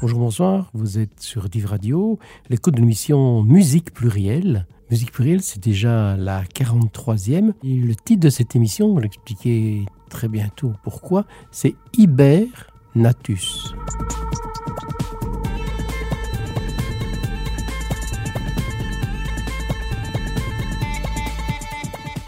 [0.00, 2.20] Bonjour, bonsoir, vous êtes sur Div Radio,
[2.50, 4.64] l'écoute de l'émission Musique plurielle.
[4.92, 7.52] Musique plurielle, c'est déjà la 43e.
[7.64, 12.46] Et le titre de cette émission, on va l'expliquer très bientôt pourquoi, c'est Iber
[12.94, 13.74] Natus.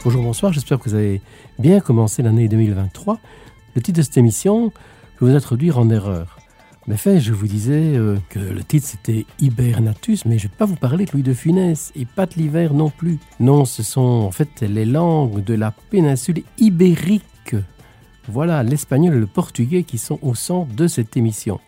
[0.03, 1.23] Bonjour, bonsoir, j'espère que vous avez
[1.61, 3.21] bien commencé l'année 2023.
[3.77, 4.73] Le titre de cette émission
[5.17, 6.40] peut vous introduire en erreur.
[6.91, 10.57] En effet, je vous disais euh, que le titre c'était Hibernatus, mais je ne vais
[10.57, 13.21] pas vous parler de Louis de Funès et pas de l'hiver non plus.
[13.39, 17.55] Non, ce sont en fait les langues de la péninsule ibérique.
[18.27, 21.61] Voilà, l'espagnol et le portugais qui sont au centre de cette émission.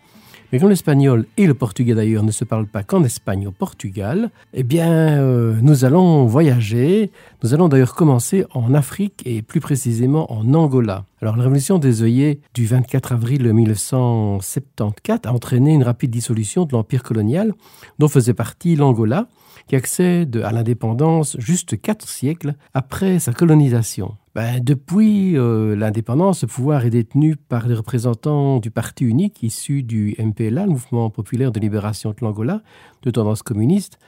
[0.53, 4.29] Mais comme l'espagnol et le portugais d'ailleurs ne se parlent pas qu'en Espagne au Portugal,
[4.53, 7.09] eh bien, euh, nous allons voyager.
[7.41, 11.05] Nous allons d'ailleurs commencer en Afrique et plus précisément en Angola.
[11.23, 16.73] Alors, la révolution des œillets du 24 avril 1974 a entraîné une rapide dissolution de
[16.73, 17.55] l'empire colonial
[17.97, 19.25] dont faisait partie l'Angola,
[19.67, 24.13] qui accède à l'indépendance juste quatre siècles après sa colonisation.
[24.35, 29.83] Ben, depuis euh, l'indépendance, le pouvoir est détenu par des représentants du parti unique issu
[29.83, 32.63] du MPLA, le Mouvement populaire de libération de l'Angola,
[33.03, 33.99] de tendance communiste.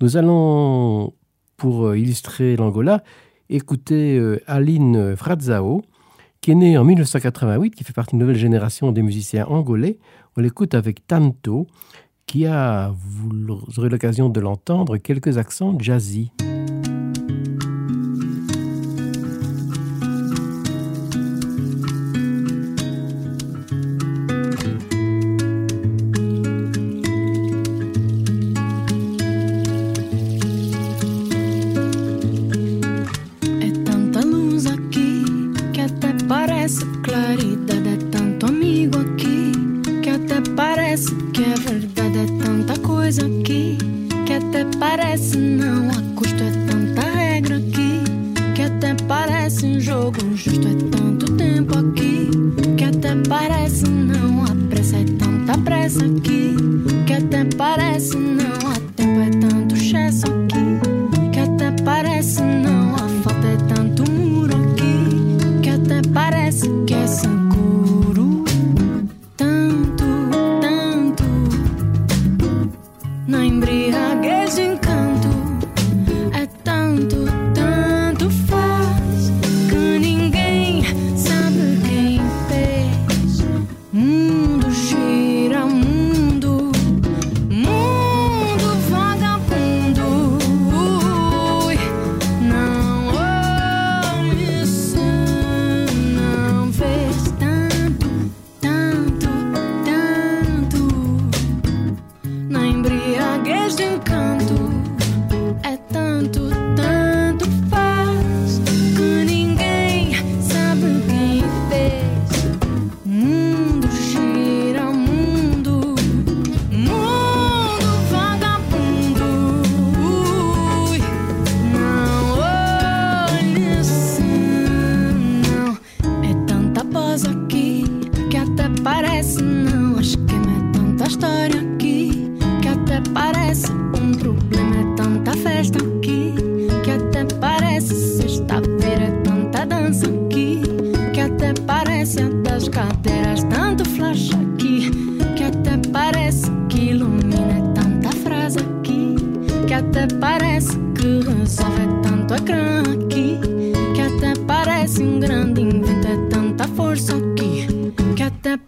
[0.00, 1.12] Nous allons,
[1.58, 3.04] pour euh, illustrer l'Angola,
[3.50, 5.82] écouter euh, Aline Frazao,
[6.40, 9.98] qui est née en 1988, qui fait partie d'une nouvelle génération des musiciens angolais.
[10.38, 11.66] On l'écoute avec Tanto,
[12.24, 16.30] qui a, vous aurez l'occasion de l'entendre, quelques accents jazzy.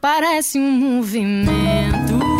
[0.06, 2.35] parece um movimento.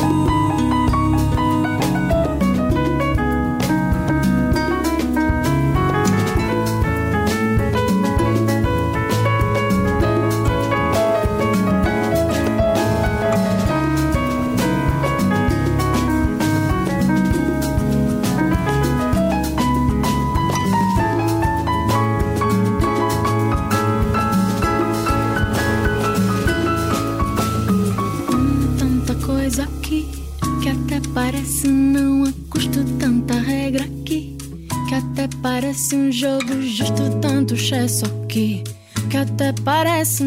[39.67, 40.23] parece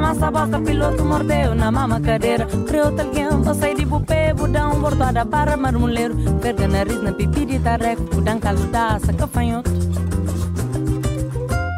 [0.00, 2.46] massa bosta Piloto mordeu na mama cadeira.
[2.66, 6.14] Criou alguém, vou sair de bupê Budão, bordoada para marmoleiro.
[6.40, 9.70] Verga nariz na pipi de tareco Budão caludaça, cafanhoto.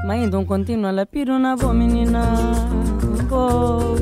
[0.07, 2.23] Mãe de um contínuo, ela piro na boa menina.
[3.31, 3.97] Oh,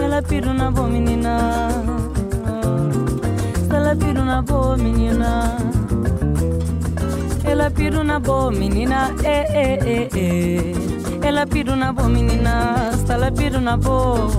[0.00, 1.68] Ela piro na boa menina.
[3.74, 5.56] Ela pira na boa menina.
[7.44, 10.74] Ela pira na boa menina, eh, eh, eh, eh.
[11.26, 12.90] Ela pira na boa menina,
[13.50, 14.30] tiro na boa.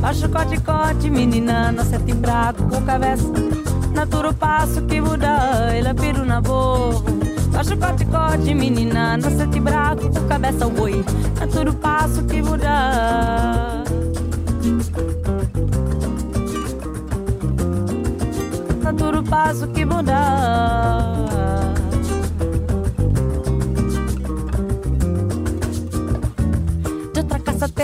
[0.00, 3.24] Baixo cote-cote, menina, nossa é braco com cabeça
[3.94, 7.02] Natura o passo que muda, ele é piro na boa.
[7.52, 11.04] Baixo cote-cote, menina, nossa é braco com cabeça oi.
[11.38, 13.84] Natura o passo que muda.
[18.82, 20.14] Natura o passo que muda.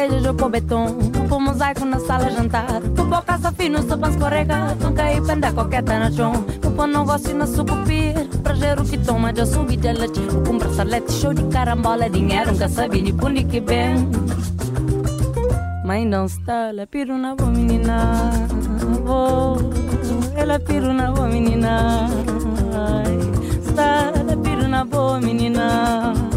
[0.08, 0.86] De pôr beton,
[1.28, 2.80] pôr mosaico na sala jantar.
[2.94, 6.32] Vou pôr caça fino, sopa escorrega, não cair penda coqueta na chão.
[6.62, 10.20] Vou pôr negócio na sucupir, pra gerar o que toma, já subi de leite.
[10.20, 14.08] Vou comprar salete, show de carambola, dinheiro, nunca sabe de pundi que bem.
[15.84, 18.30] Mãe não está, lá piro na boa menina,
[19.04, 19.58] vou
[20.36, 22.08] ela piro na boa menina.
[23.66, 26.29] Está ela piro na boa menina.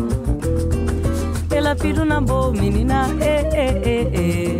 [1.55, 3.07] Ela piro na boa menina.
[3.21, 4.59] Eh, eh, eh.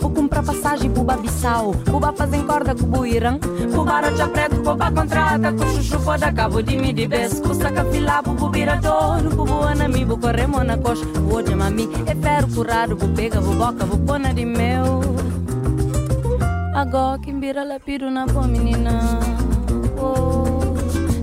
[0.00, 1.72] Vou comprar passagem pro Babissal.
[1.90, 3.38] Buba fazem corda com o Buirão.
[3.74, 5.52] Bubara já preto, buba contrata.
[5.52, 7.38] Com chuchu pode cabo de me de bes.
[7.40, 9.22] Custa capilá, bubu virador.
[9.34, 11.04] Bubu anami, bu corremo na coxa.
[11.04, 12.96] Bu de mami, é ferro curado.
[12.96, 15.00] Bu pega, bu boca, bu pona de meu.
[16.74, 19.20] Agora que vira ela piro na boa menina
[19.98, 20.74] oh,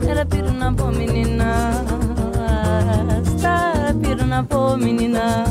[0.08, 1.97] Ela piro na boa menina
[3.26, 5.44] Está piro na boa menina.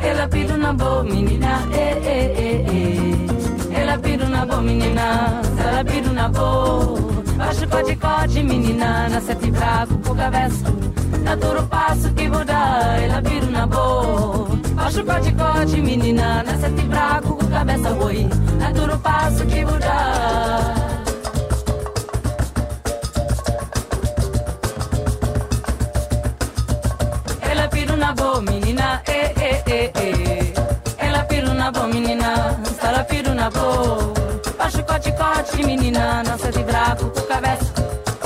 [0.00, 1.62] Ela piro na boa menina.
[1.72, 3.80] Eh, eh, eh, eh.
[3.80, 5.40] Ela piro na boa menina.
[5.58, 7.00] Ela piro na boa.
[7.36, 9.08] Baixo cote cote menina.
[9.08, 10.64] Na sete bravo com cabeça.
[11.22, 12.52] Na duro passo que muda
[13.02, 14.48] Ela piro na boa.
[14.74, 16.42] Baixo cote cote menina.
[16.42, 18.28] Na sete bravo cabeça boi,
[18.60, 20.74] é duro passo que mudar.
[20.84, 20.93] Ela
[28.04, 30.52] piro na boa menina, eh, eh, eh, eh.
[30.98, 34.12] Ela piro na boa menina, ela piro na boa.
[34.58, 37.72] Baixo cote, cote, menina, não de bravo com cabeça.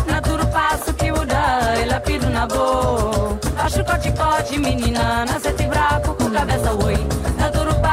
[0.07, 3.39] Na duro passo que mudar, ela piro na boa.
[3.57, 6.97] Baixo cote, cote, menina, não de bravo com cabeça, oi.
[7.39, 7.88] Na duro passo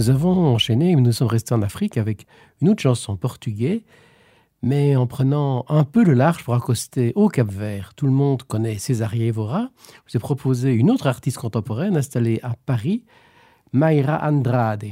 [0.00, 2.26] Nous avons enchaîné, nous sommes restés en Afrique avec
[2.62, 3.82] une autre chanson portugaise,
[4.62, 7.92] mais en prenant un peu le large pour accoster au Cap Vert.
[7.92, 9.68] Tout le monde connaît Césarie Evora.
[10.06, 13.04] Je vous ai proposé une autre artiste contemporaine installée à Paris,
[13.74, 14.86] Mayra Andrade.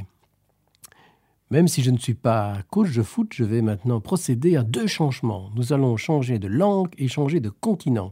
[1.49, 4.85] Même si je ne suis pas coach de foot, je vais maintenant procéder à deux
[4.85, 5.49] changements.
[5.55, 8.11] Nous allons changer de langue et changer de continent.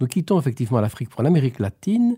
[0.00, 2.16] Nous quittons effectivement l'Afrique pour l'Amérique latine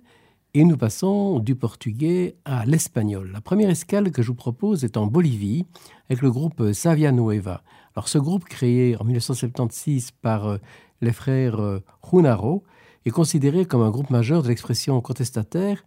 [0.57, 3.31] et nous passons du portugais à l'espagnol.
[3.33, 5.67] La première escale que je vous propose est en Bolivie,
[6.09, 7.65] avec le groupe Savia Nueva.
[7.97, 10.59] Alors ce groupe créé en 1976 par euh,
[11.01, 12.63] les frères euh, Junaro
[13.05, 15.85] est considéré comme un groupe majeur de l'expression contestataire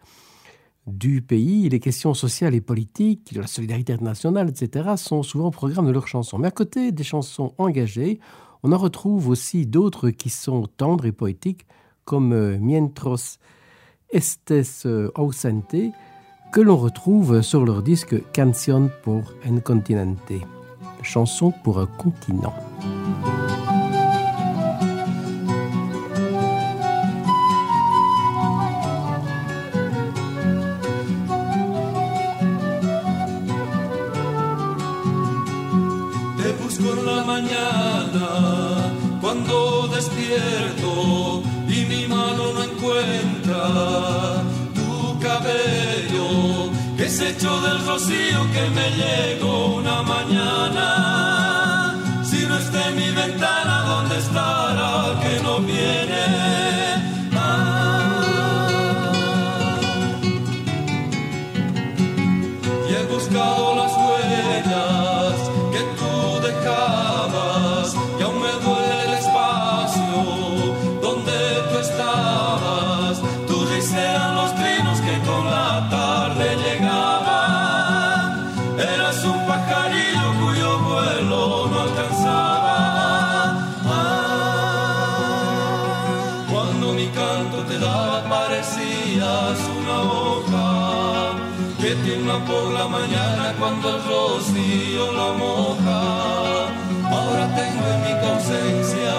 [0.85, 1.69] du pays.
[1.69, 5.91] Les questions sociales et politiques, de la solidarité internationale, etc., sont souvent au programme de
[5.91, 6.39] leurs chansons.
[6.39, 8.19] Mais à côté des chansons engagées,
[8.63, 11.65] on en retrouve aussi d'autres qui sont tendres et poétiques,
[12.03, 13.39] comme euh, Mientros
[14.11, 15.91] Estes Ausente
[16.53, 20.41] que l'on retrouve sur leur disque Canción por un continente,
[21.03, 22.53] chanson pour un continent.
[47.29, 50.87] Hecho del rocío que me llegó una mañana.
[52.23, 53.46] Si no está en mi ventana,
[93.87, 96.01] cuando el rocío lo moja.
[97.09, 99.13] Ahora tengo en mi conciencia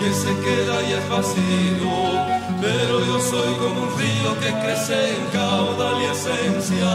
[0.00, 2.44] que se queda y es vacío.
[2.60, 6.90] Pero yo soy como un río que crece en caudal y esencia.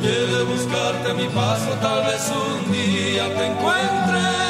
[0.00, 4.47] Quiere buscarte a mi paso, tal vez un día te encuentre.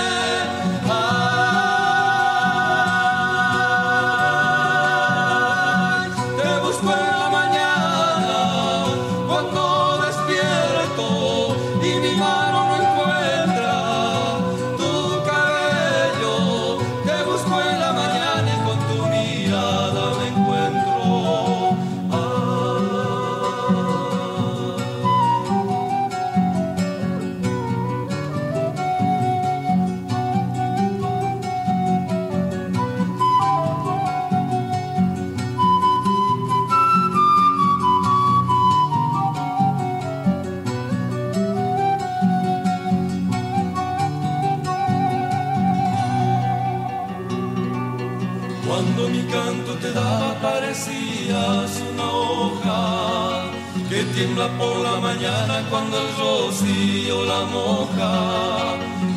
[55.18, 58.12] Mañana cuando el rocío la moja.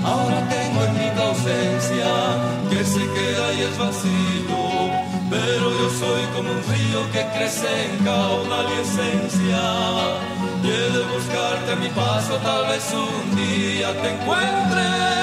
[0.04, 2.12] Ahora tengo en mi ausencia
[2.70, 4.62] que se queda y es vacío.
[5.30, 9.62] Pero yo soy como un río que crece en caudal y esencia.
[10.64, 15.21] Y de buscarte a mi paso, tal vez un día te encuentre.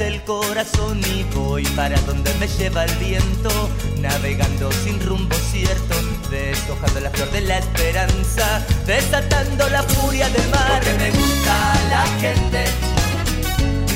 [0.00, 3.50] El corazón y voy para donde me lleva el viento,
[4.00, 5.94] navegando sin rumbo cierto,
[6.30, 10.80] deshojando la flor de la esperanza, desatando la furia del mar.
[10.80, 12.64] Porque me gusta la gente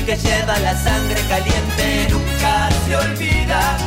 [0.05, 3.77] que lleva la sangre caliente, nunca se olvida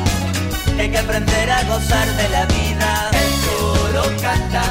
[0.76, 3.10] que hay que aprender a gozar de la vida.
[3.12, 4.62] El coro canta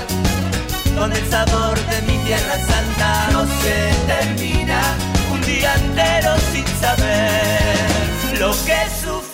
[0.98, 3.30] con el sabor de mi tierra santa.
[3.32, 5.19] No se termina
[5.60, 9.29] día entero sin saber lo que sufrí.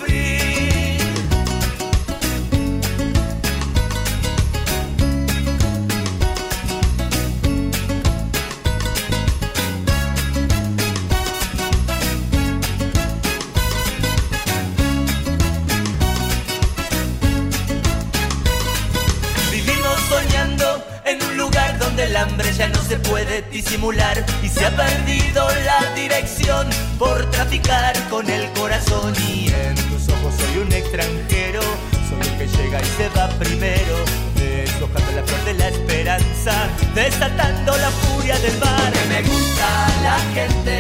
[22.57, 28.49] Ya no se puede disimular y se ha perdido la dirección por traficar con el
[28.53, 31.61] corazón y en tus ojos soy un extranjero,
[32.07, 33.95] soy el que llega y se va primero.
[34.35, 38.93] De deshojando la flor de la esperanza, desatando la furia del mar.
[39.09, 40.79] Me gusta la gente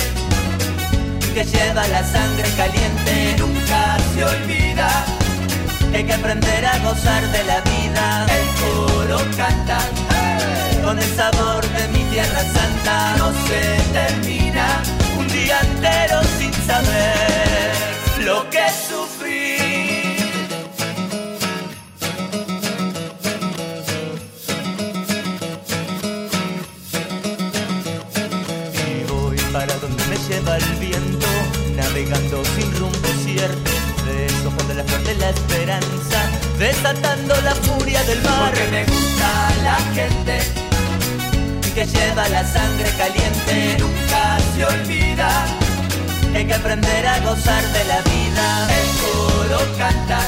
[1.33, 5.05] que lleva la sangre caliente, nunca se olvida
[5.91, 8.25] que hay que aprender a gozar de la vida.
[8.29, 10.04] El coro canta
[10.85, 13.61] con el sabor de mi tierra santa, no se
[13.91, 14.83] termina
[15.17, 17.71] un día entero sin saber
[18.23, 19.57] lo que sufrí.
[28.85, 31.27] Y voy para donde me lleva el viento,
[31.75, 33.71] navegando sin rumbo cierto,
[34.05, 36.19] deshojando la flor de la esperanza,
[36.59, 38.51] desatando la furia del mar.
[38.51, 40.64] Porque me gusta la gente
[41.75, 45.29] que lleva la sangre caliente, nunca se olvida.
[46.33, 48.45] Hay que aprender a gozar de la vida.
[48.79, 50.19] El coro canta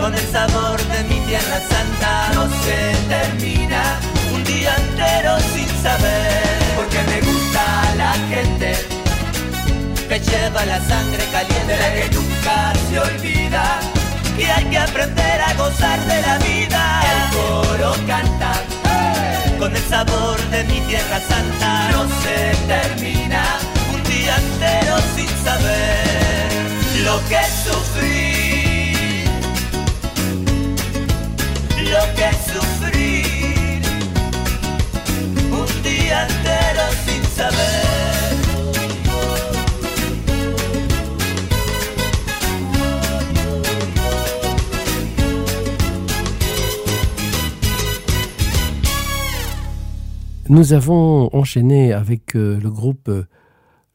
[0.00, 4.00] con el sabor de mi tierra santa, no se termina.
[4.34, 6.42] Un día entero sin saber,
[6.76, 7.64] porque me gusta
[7.96, 8.72] la gente
[10.08, 13.78] que lleva la sangre caliente, la que nunca se olvida.
[14.36, 17.02] Que hay que aprender a gozar de la vida.
[17.12, 18.79] El coro canta
[19.60, 21.90] con el sabor de mi tierra santa.
[21.92, 23.44] No se termina
[23.92, 26.48] un día entero sin saber
[27.04, 29.24] lo que sufrí,
[31.92, 33.82] lo que sufrí,
[35.52, 37.89] un día entero sin saber.
[50.50, 53.22] Nous avons enchaîné avec euh, le groupe euh,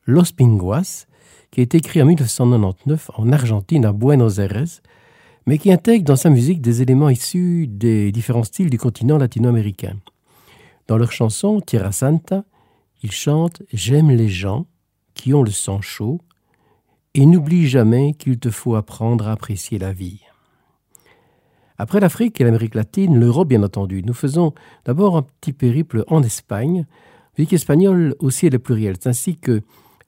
[0.05, 1.05] Los Pinguas,
[1.51, 4.81] qui a été écrit en 1999 en Argentine, à Buenos Aires,
[5.45, 9.97] mais qui intègre dans sa musique des éléments issus des différents styles du continent latino-américain.
[10.87, 12.45] Dans leur chanson Tierra Santa,
[13.03, 14.65] ils chantent J'aime les gens
[15.13, 16.21] qui ont le sang chaud
[17.15, 20.24] et n'oublie jamais qu'il te faut apprendre à apprécier la vie.
[21.77, 24.53] Après l'Afrique et l'Amérique latine, l'Europe bien entendu, nous faisons
[24.85, 26.85] d'abord un petit périple en Espagne.
[27.37, 29.61] Musique espagnole aussi est le pluriel, ainsi que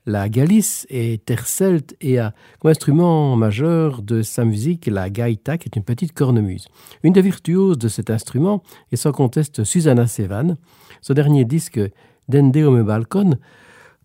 [0.05, 5.57] la Galice est terre celte et a comme instrument majeur de sa musique la gaita,
[5.57, 6.69] qui est une petite cornemuse.
[7.03, 10.55] Une des virtuoses de cet instrument est sans conteste Susanna Sevan.
[11.01, 11.81] Son dernier disque,
[12.29, 13.37] Dende me balcon,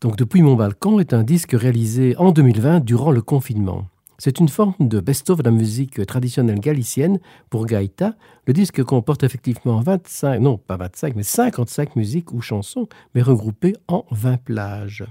[0.01, 3.87] donc depuis mon balcon, est un disque réalisé en 2020 durant le confinement.
[4.25, 7.19] C'est une forme de best-of de la musique traditionnelle galicienne
[7.51, 8.15] pour Gaïta.
[8.47, 13.75] Le disque comporte effectivement 25, non pas 25, mais 55 musiques ou chansons, mais regroupées
[13.89, 15.05] en 20 plages.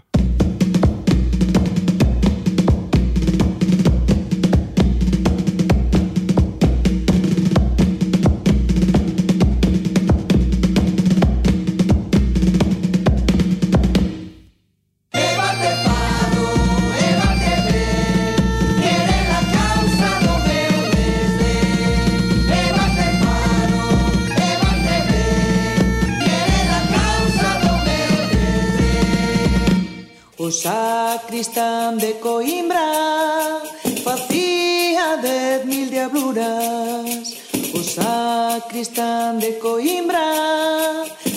[31.41, 33.63] Paquistán de Coimbra
[34.03, 37.33] facía dez mil diabluras.
[37.73, 40.21] O sacristán de Coimbra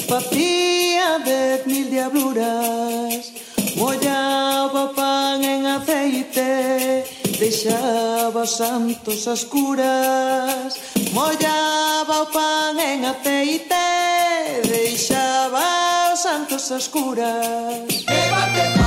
[0.06, 3.32] facía dez mil diabluras.
[3.76, 7.04] Mollaba pan en aceite,
[7.40, 10.76] deixaba santos as curas.
[11.14, 13.86] Mollaba o pan en aceite,
[14.68, 17.88] deixaba santos as curas.
[18.04, 18.84] E bate.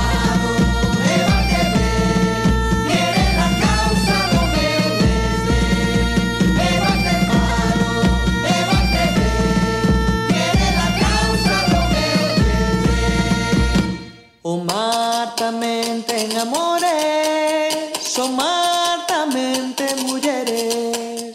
[15.48, 21.34] Santamente enamoré, son martamente mujeres.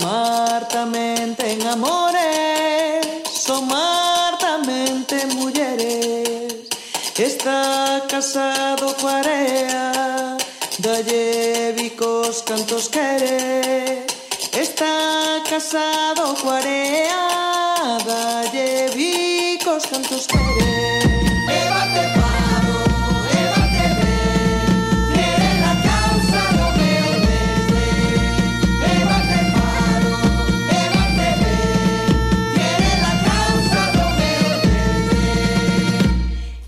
[0.00, 6.54] Martamente enamoré, son martamente mujeres.
[7.18, 10.36] Está casado cuarea,
[10.78, 14.06] dalle vicos cantos quere.
[14.52, 21.11] Está casado cuarea, dalle vicos cantos quere.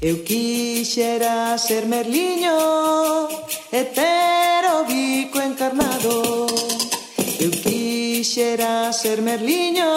[0.07, 2.59] Eu quixera ser merliño
[3.73, 6.47] e ter o bico encarnado.
[7.41, 9.93] Eu quixera ser merliño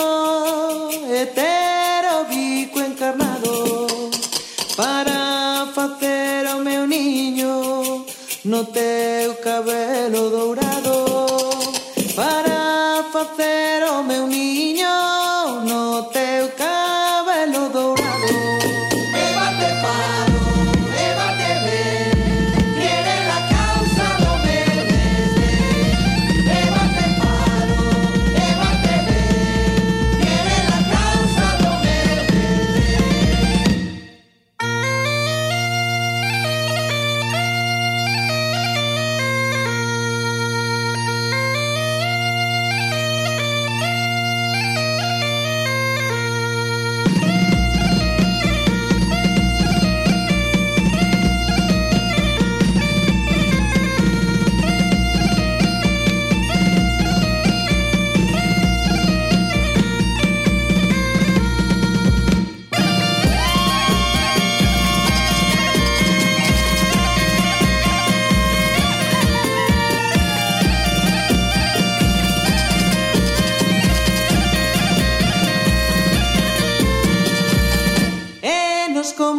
[1.19, 3.87] e ter o bico encarnado.
[4.77, 8.05] Para facer o meu niño
[8.45, 10.97] no teu cabelo dourado.
[12.15, 14.66] Para facer o meu niño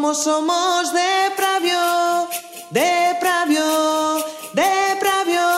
[0.09, 2.29] como somos de pravio,
[2.71, 5.49] de pravio, de pravio.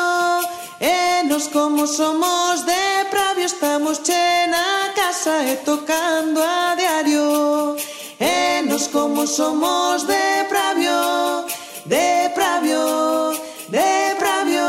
[0.81, 7.77] E nos como somos de pravio estamos che na casa e tocando a diario.
[8.19, 11.47] E nos como somos de pravio,
[11.85, 13.31] de pravio,
[13.69, 14.69] de pravio.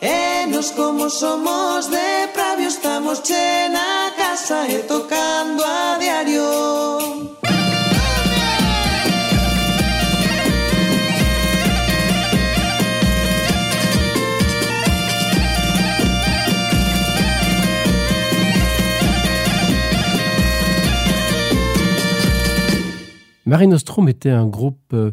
[0.00, 6.83] E nos como somos de pravio estamos che na casa e tocando a diario.
[23.54, 25.12] Marie Nostrum était un groupe euh,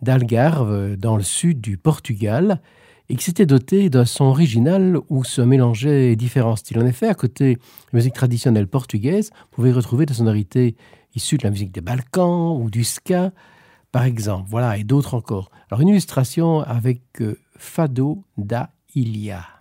[0.00, 2.62] d'Algarve, dans le sud du Portugal,
[3.10, 6.78] et qui s'était doté d'un son original où se mélangeaient différents styles.
[6.78, 7.60] En effet, à côté de
[7.92, 10.74] la musique traditionnelle portugaise, vous pouvez retrouver des sonorités
[11.14, 13.30] issues de la musique des Balkans ou du ska,
[13.92, 14.46] par exemple.
[14.48, 15.50] Voilà, et d'autres encore.
[15.70, 19.57] Alors, une illustration avec euh, Fado da Ilha.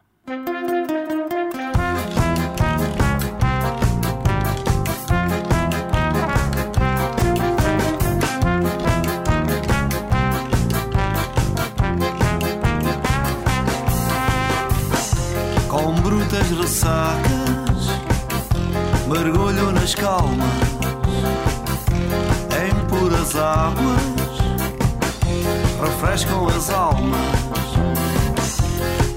[16.47, 17.87] Brutas ressacas,
[19.07, 20.47] mergulho nas calmas,
[22.55, 24.01] em puras águas,
[25.81, 27.19] refrescam as almas.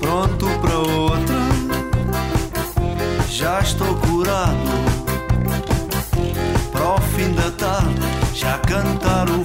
[0.01, 1.37] Pronto para outra,
[3.29, 4.57] já estou curado.
[6.73, 8.01] Para o fim da tarde,
[8.35, 9.45] já cantar o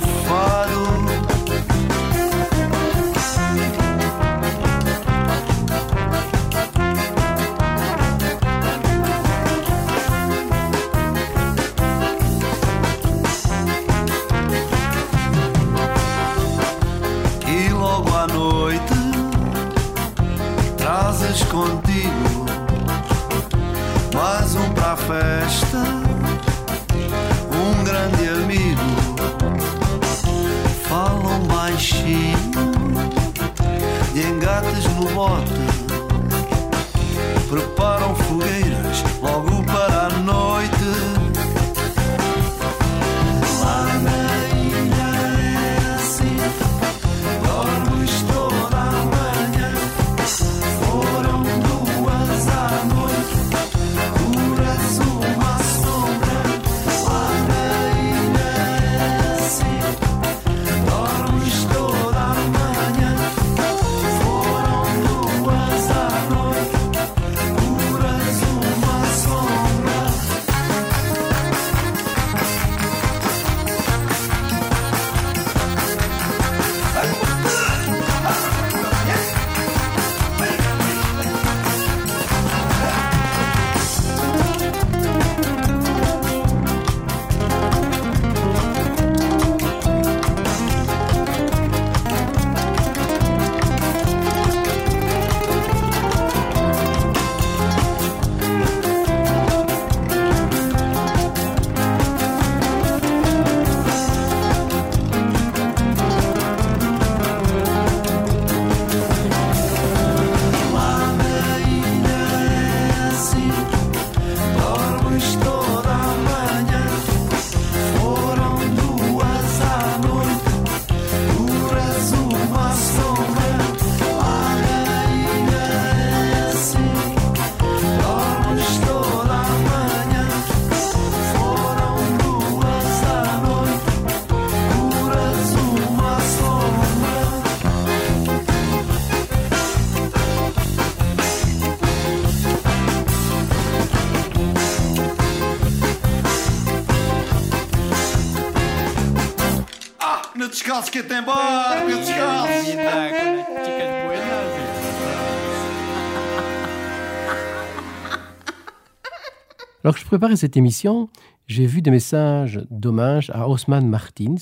[159.84, 161.10] Alors que je préparais cette émission,
[161.48, 164.36] j'ai vu des messages d'hommage à Osman Martins,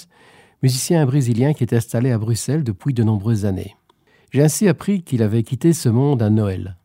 [0.62, 3.76] musicien brésilien qui était installé à Bruxelles depuis de nombreuses années.
[4.32, 6.78] J'ai ainsi appris qu'il avait quitté ce monde à Noël.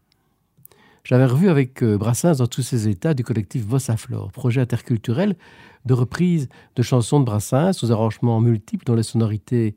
[1.04, 5.36] J'avais revu avec euh, Brassens dans tous ses états du collectif Bossa Flore, projet interculturel
[5.84, 9.76] de reprise de chansons de Brassens aux arrangements multiples dont les sonorités,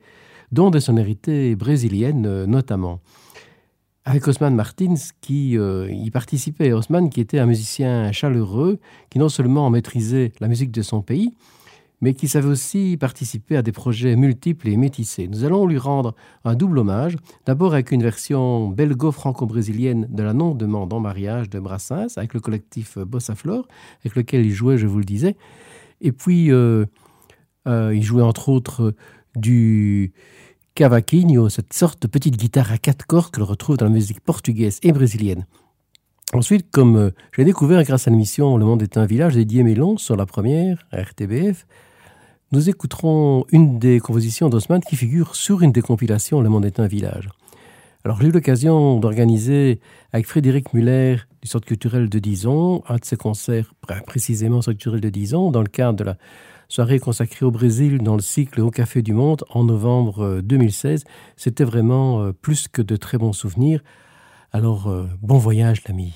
[0.52, 3.00] dont des sonorités brésiliennes euh, notamment.
[4.04, 9.30] Avec Osman Martins qui euh, y participait, Osman qui était un musicien chaleureux, qui non
[9.30, 11.36] seulement maîtrisait la musique de son pays,
[12.02, 15.28] mais qui savait aussi participer à des projets multiples et métissés.
[15.28, 20.92] Nous allons lui rendre un double hommage, d'abord avec une version belgo-franco-brésilienne de la non-demande
[20.94, 23.68] en mariage de Brassens, avec le collectif Bossa Flor,
[24.04, 25.36] avec lequel il jouait, je vous le disais,
[26.02, 26.86] et puis euh,
[27.68, 28.94] euh, il jouait entre autres
[29.36, 30.14] du
[30.76, 34.20] cavaquinho, cette sorte de petite guitare à quatre cordes que l'on retrouve dans la musique
[34.20, 35.46] portugaise et brésilienne.
[36.34, 39.98] Ensuite, comme euh, j'ai découvert grâce à l'émission Le Monde est un village dédié Mélon
[39.98, 41.66] sur la première, RTBF,
[42.54, 46.80] nous écouterons une des compositions d'Osman qui figure sur une des compilations Le Monde est
[46.80, 47.30] un village.
[48.04, 49.80] Alors j'ai eu l'occasion d'organiser
[50.12, 53.74] avec Frédéric Muller du Centre culturel de Dison un de ses concerts,
[54.08, 56.18] précisément au Centre culturel de Dison, dans le cadre de la
[56.68, 61.04] soirée consacrée au Brésil dans le cycle Au Café du Monde en novembre 2016.
[61.06, 63.82] Euh, C'était vraiment euh, plus que de très bons souvenirs.
[64.52, 66.14] Alors euh, bon voyage l'ami.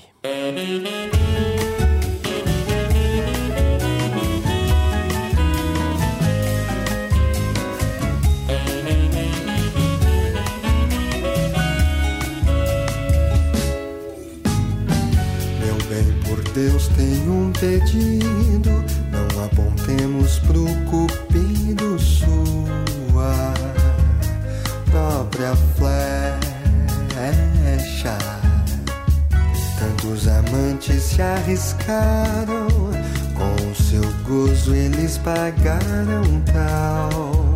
[16.56, 23.52] Deus tem um pedido, não apontemos pro cupido sua
[24.90, 26.46] própria flecha.
[29.78, 32.68] Tantos amantes se arriscaram,
[33.34, 37.52] com o seu gozo eles pagaram tal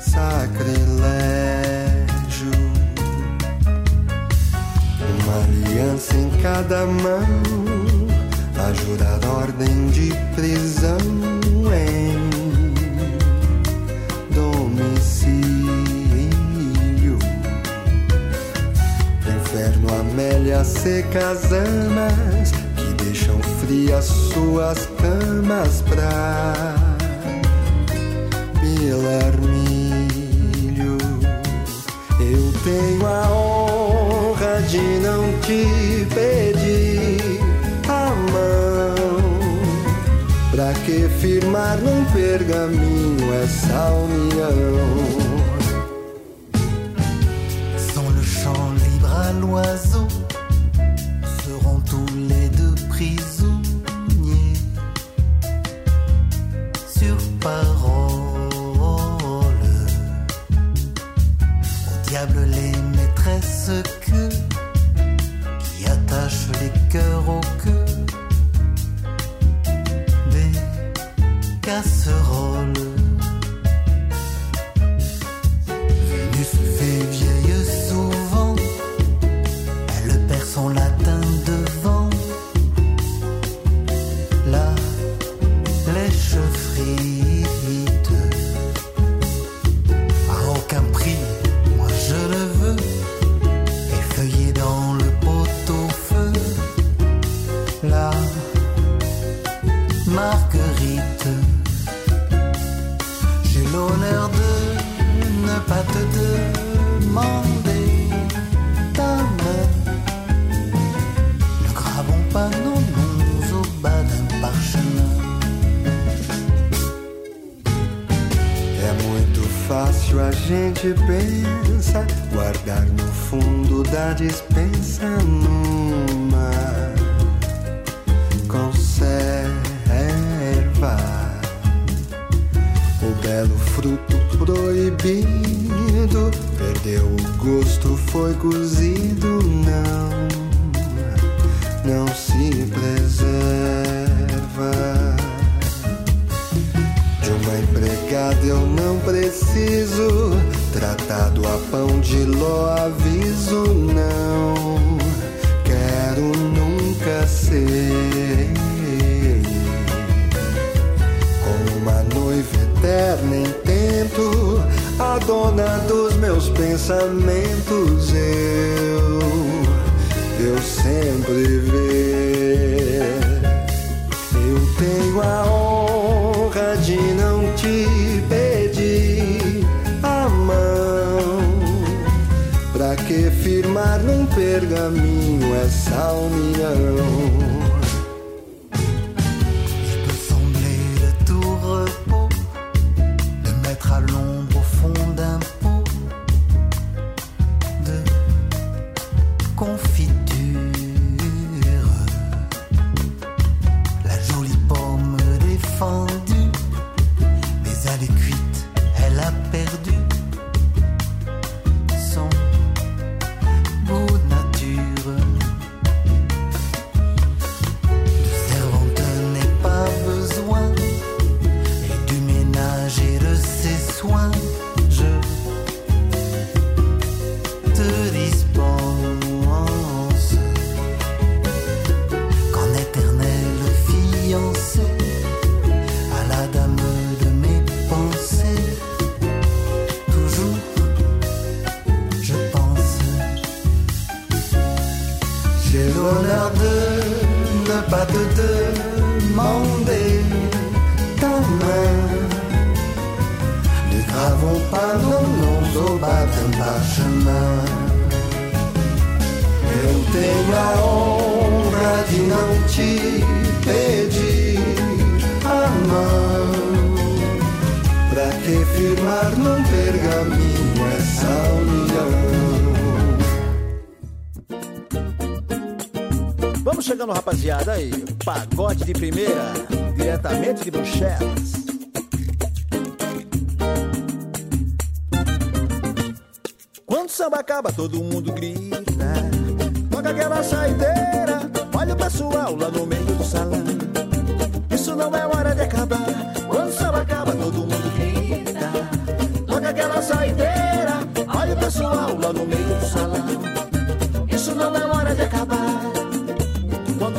[0.00, 1.63] sacrilégio.
[5.34, 7.26] Aliança em cada mão,
[8.56, 10.98] a jurar ordem de prisão
[11.74, 12.14] em
[14.32, 15.58] domicílio.
[19.26, 26.74] Inferno, Amélia, secas amas que deixam frias suas camas pra
[28.60, 30.04] Pilarmilho.
[32.20, 33.63] Eu tenho a honra
[34.74, 35.64] de não te
[36.12, 37.40] pedir
[37.88, 39.54] a mão.
[40.50, 44.74] Pra que firmar num pergaminho essa união?
[47.78, 50.08] Sans le champ libre à l'oiseau,
[51.44, 54.58] seront tous les deux prisonniers
[56.98, 58.04] sur parole.
[61.90, 63.70] Au diable les maîtresses
[71.64, 72.23] cassera.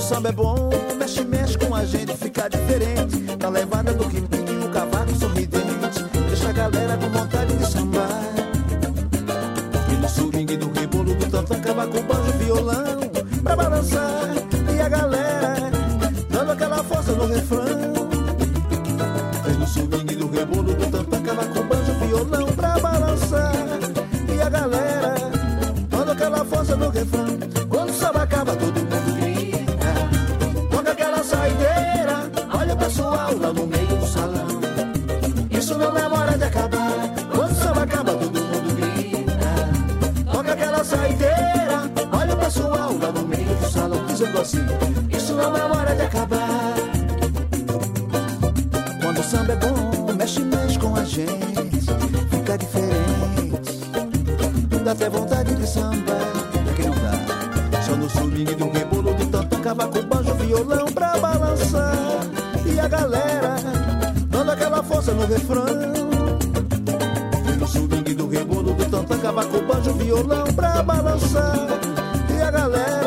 [0.06, 3.18] samba é bom, mexe, mexe com a gente, fica diferente.
[3.40, 8.08] Na levada do ritmo o cavaco sorridente, deixa a galera com vontade de sambar.
[9.92, 13.00] E no swing do rebolo do tantã, cavaco, banjo, violão,
[13.44, 14.30] pra balançar.
[14.72, 15.72] E a galera
[16.30, 17.65] dando aquela força no refrão.
[44.46, 46.76] Isso não é hora de acabar.
[49.02, 51.82] Quando o samba é bom, mexe mais com a gente.
[52.30, 53.80] Fica diferente.
[54.84, 56.14] Dá até vontade de samba.
[56.54, 57.82] É pra quem não dá?
[57.82, 61.96] Só no swing do rebolo de tanto cavaco, banjo, violão pra balançar.
[62.68, 63.56] E a galera
[64.30, 65.66] dando aquela força no refrão.
[67.60, 71.68] No swing do rebolo do tanto cavaco, banjo, violão pra balançar.
[72.30, 73.05] E a galera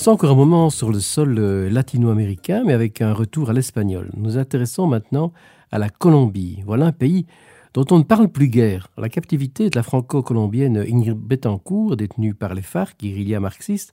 [0.00, 4.08] Restons encore un moment sur le sol euh, latino-américain, mais avec un retour à l'espagnol.
[4.16, 5.30] Nous intéressons maintenant
[5.70, 6.62] à la Colombie.
[6.64, 7.26] Voilà un pays
[7.74, 8.88] dont on ne parle plus guère.
[8.96, 13.92] La captivité de la franco-colombienne Ingrid Betancourt, détenue par les FARC, guérilla marxiste,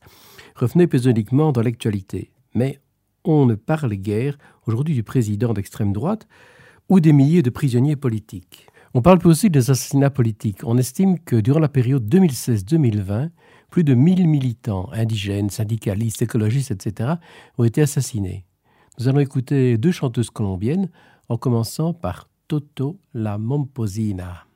[0.55, 2.31] revenait épisodiquement dans l'actualité.
[2.55, 2.79] Mais
[3.25, 6.25] on ne parle guère aujourd'hui du président d'extrême droite
[6.87, 8.67] ou des milliers de prisonniers politiques.
[8.93, 10.61] On parle plus aussi des assassinats politiques.
[10.63, 13.29] On estime que durant la période 2016-2020,
[13.69, 17.15] plus de 1000 militants indigènes, syndicalistes, écologistes, etc.,
[17.57, 18.45] ont été assassinés.
[18.99, 20.89] Nous allons écouter deux chanteuses colombiennes,
[21.29, 24.46] en commençant par Toto la Momposina.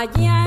[0.00, 0.39] allá.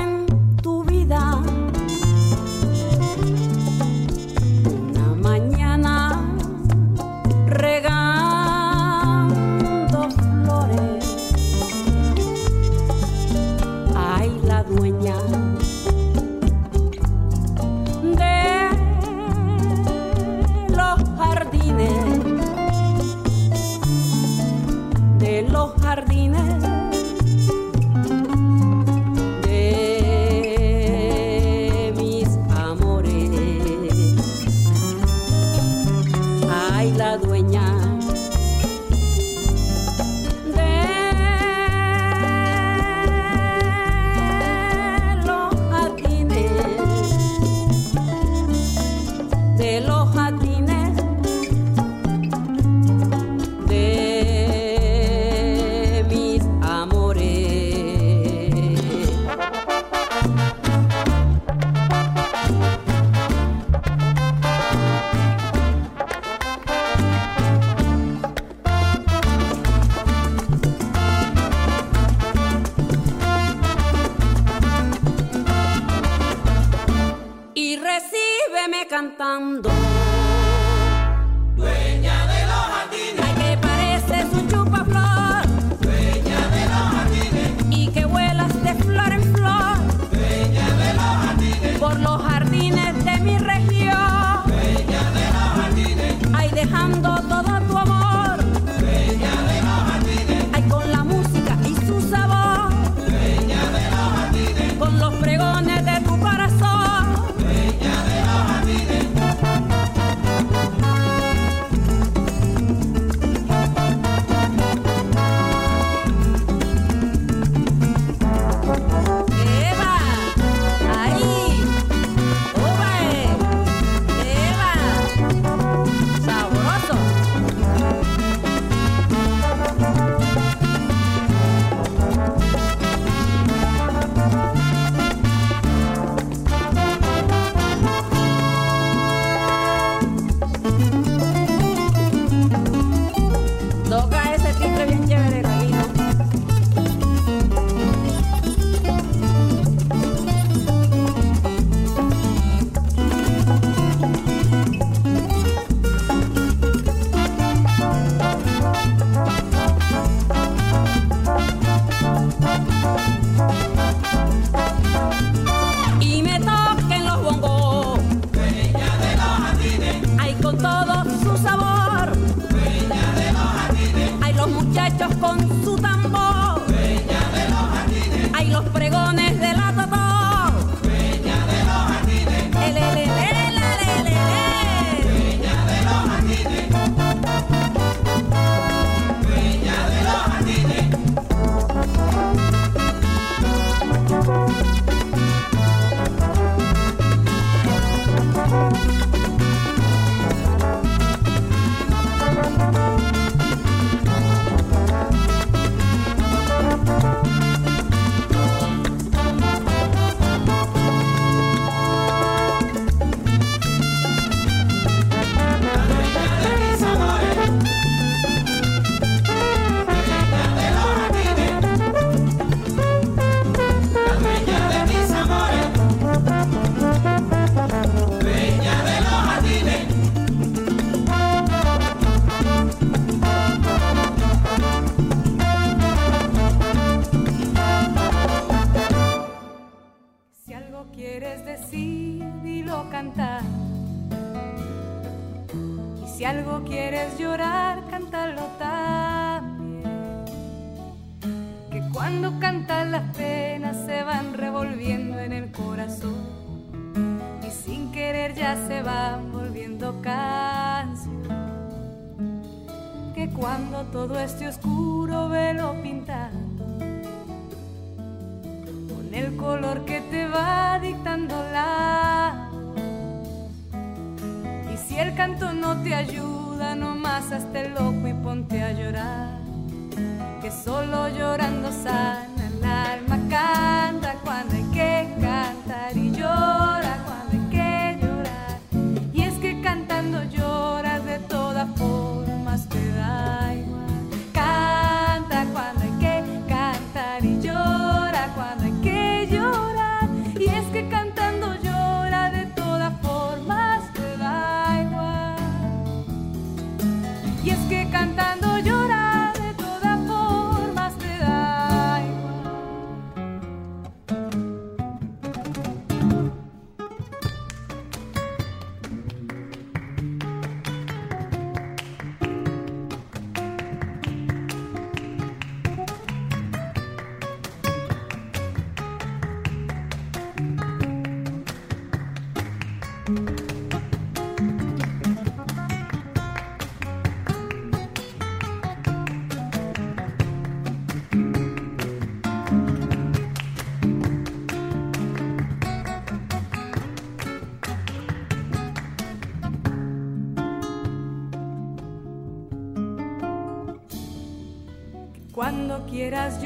[356.13, 356.42] as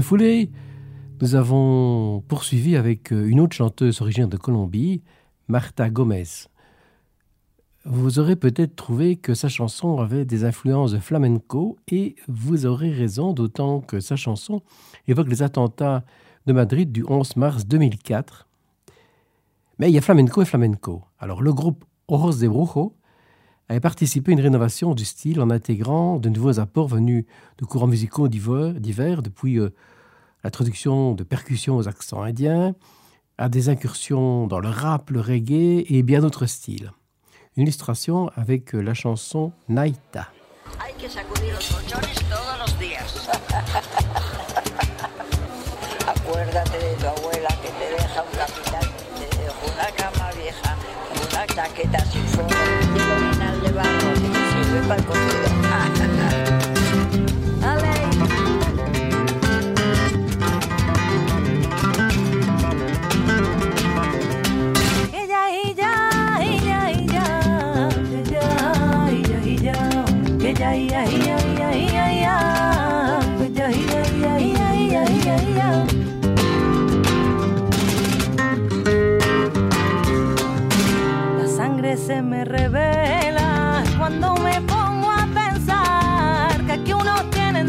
[0.00, 0.50] la foulée,
[1.20, 5.02] nous avons poursuivi avec euh, une autre chanteuse originaire de Colombie,
[5.46, 6.24] Marta Gomez.
[7.84, 12.92] Vous aurez peut-être trouvé que sa chanson avait des influences de flamenco et vous aurez
[12.92, 14.62] raison, d'autant que sa chanson
[15.06, 16.02] évoque les attentats
[16.46, 18.48] de Madrid du 11 mars 2004.
[19.78, 21.02] Mais il y a flamenco et flamenco.
[21.18, 22.94] Alors le groupe Oros de Brujo
[23.70, 27.24] avait participé à une rénovation du style en intégrant de nouveaux apports venus
[27.58, 29.70] de courants musicaux divers, depuis euh,
[30.42, 32.74] la traduction de percussions aux accents indiens,
[33.38, 36.90] à des incursions dans le rap, le reggae et bien d'autres styles.
[37.56, 40.26] Une illustration avec euh, la chanson Naita.
[54.90, 55.48] papa cocida.
[55.70, 57.70] Ah, ah, ah.
[57.70, 57.94] Ale.
[65.12, 65.92] Ella, ella,
[66.42, 67.30] ella, ella,
[68.00, 68.42] ella,
[69.10, 70.60] ella, ella, ella,
[74.00, 75.70] ella, ella, ella, ella.
[81.96, 83.09] se me revela.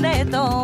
[0.01, 0.63] Todo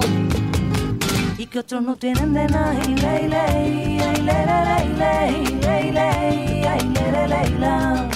[1.37, 2.73] y que otros no tienen de nada.
[2.73, 8.09] Y ley, ley, ay, ley, ley, ley, ley, ley, ay, ley, ley, la.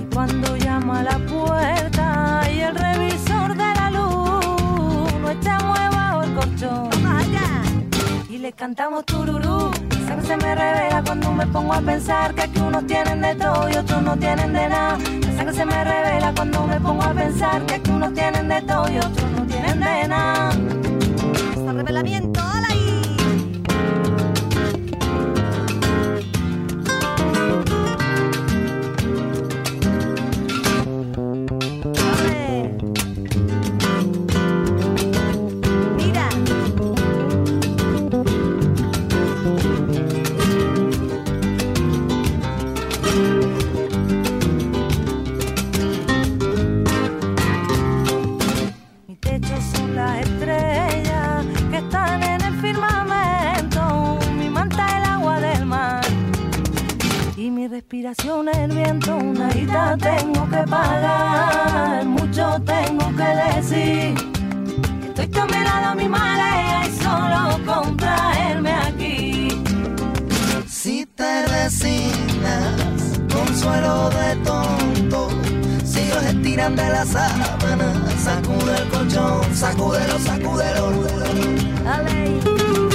[0.00, 6.22] Y cuando llama a la puerta y el revisor de la luz no está bajo
[6.22, 6.90] el colchón.
[8.28, 9.70] Y le cantamos tururú.
[10.26, 13.74] Se me revela cuando me pongo a pensar que aquí unos tienen de todo y
[13.74, 14.98] otros no tienen de nada.
[15.40, 18.92] Sangre se me revela cuando me pongo a pensar que aquí unos tienen de todo
[18.92, 20.50] y otros no tienen de nada.
[49.94, 54.18] Las estrellas que están en el firmamento.
[54.36, 56.04] Mi manta el agua del mar.
[57.36, 59.16] Y mi respiración es el viento.
[59.16, 62.04] Una guita tengo que pagar.
[62.06, 64.14] Mucho tengo que decir.
[65.08, 69.48] Estoy caminando mi malea y solo con traerme aquí.
[70.68, 75.49] Si te resignas, consuelo de tonto.
[76.10, 80.90] Ellos estiran de la sábana, sacude el colchón, sacúdelo, sacúdelo.
[81.84, 82.89] Dale.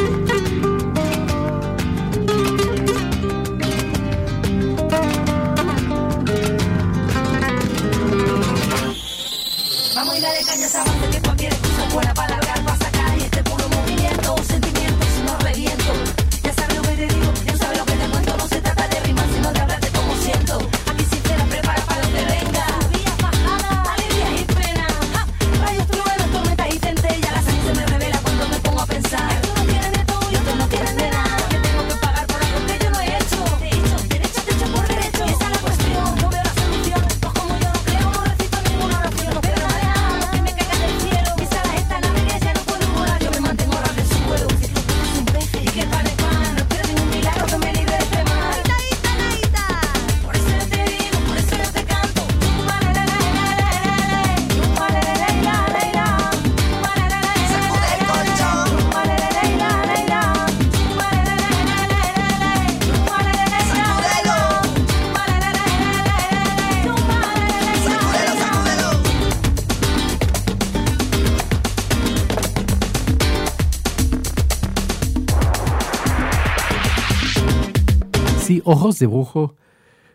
[78.65, 79.51] Si Ojos de Brujo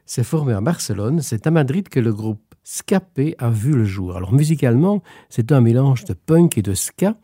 [0.06, 4.16] s'est formé à Barcelone, c'est à Madrid que le groupe Scapé a vu le jour.
[4.16, 7.14] Alors musicalement, c'est un mélange de punk et de ska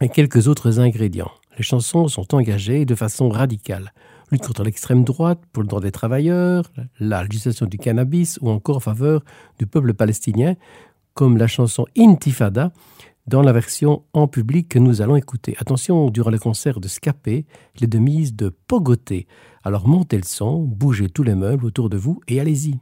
[0.00, 1.30] et quelques autres ingrédients.
[1.58, 3.92] Les chansons sont engagées de façon radicale.
[4.32, 8.76] Lutte contre l'extrême droite, pour le droit des travailleurs, la législation du cannabis ou encore
[8.76, 9.22] en faveur
[9.58, 10.54] du peuple palestinien,
[11.12, 12.72] comme la chanson Intifada
[13.28, 15.54] dans la version en public que nous allons écouter.
[15.58, 17.44] Attention, durant le concert de Scapé,
[17.76, 18.54] il est de mise de.
[19.64, 22.78] Alors montez le son, bougez tous les meubles autour de vous et allez-y.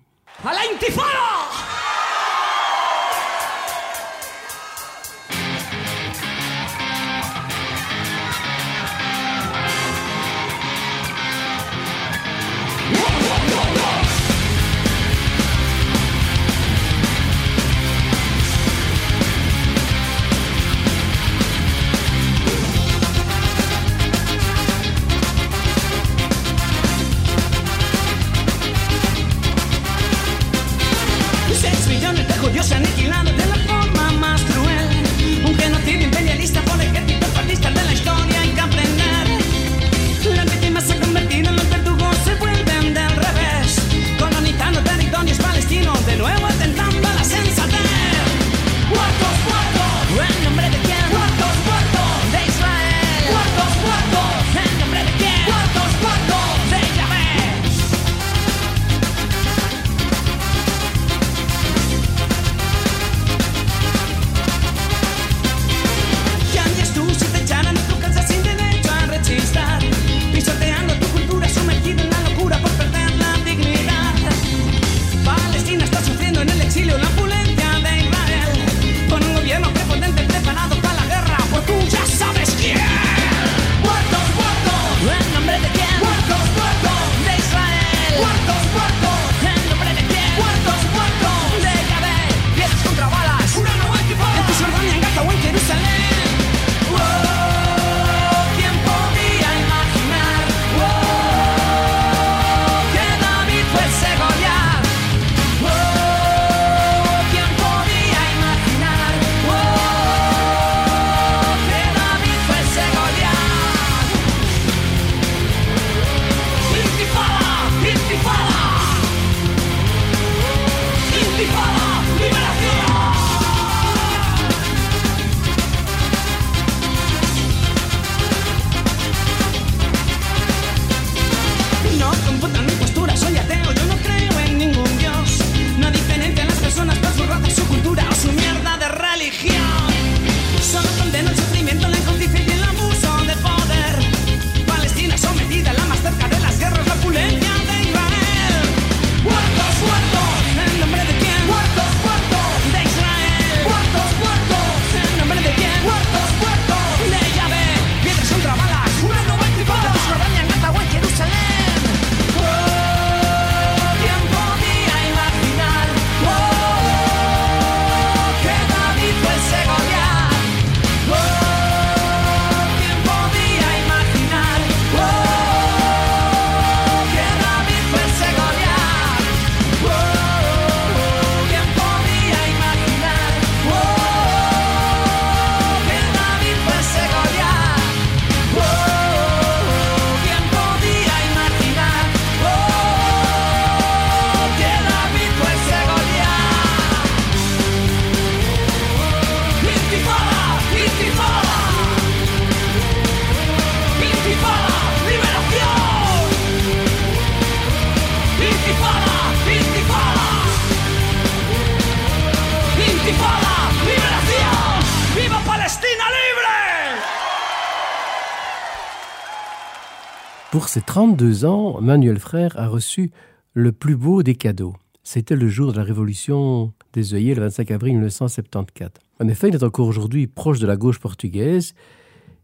[220.77, 223.11] Ses 32 ans, Manuel Frère a reçu
[223.55, 224.74] le plus beau des cadeaux.
[225.05, 228.91] C'était le jour de la révolution des œillets, le 25 avril 1974.
[229.18, 231.74] En effet, il est encore aujourd'hui proche de la gauche portugaise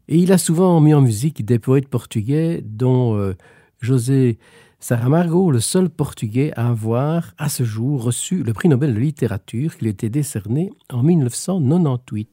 [0.07, 3.35] et il a souvent mis en musique des poètes portugais dont euh,
[3.81, 4.39] José
[4.79, 9.77] Saramago, le seul portugais à avoir, à ce jour, reçu le prix Nobel de littérature
[9.77, 12.29] qui lui était décerné en 1998.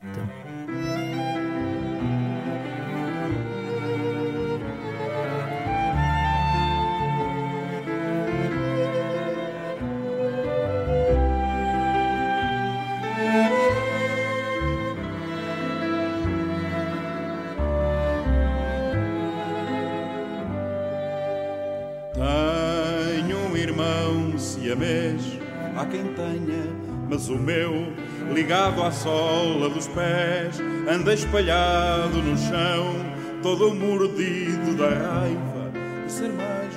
[25.91, 26.63] Quem tenha,
[27.09, 27.93] mas o meu,
[28.33, 32.95] ligado à sola dos pés, anda espalhado no chão,
[33.43, 35.73] todo mordido da raiva
[36.07, 36.70] de ser mais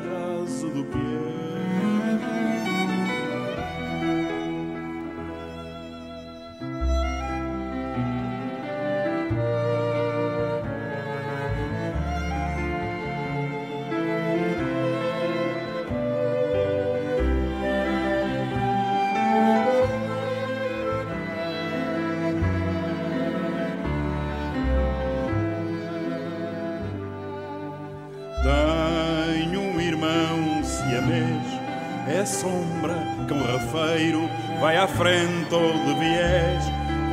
[35.04, 36.64] frente ou de viés,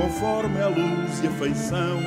[0.01, 1.99] conforme a luz e a feição,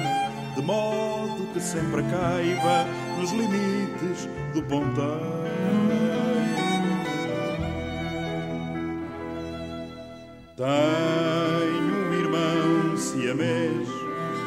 [0.56, 2.86] de modo que sempre caiba
[3.20, 5.44] nos limites do ponteiro.
[10.56, 13.88] Tenho um irmão siamês,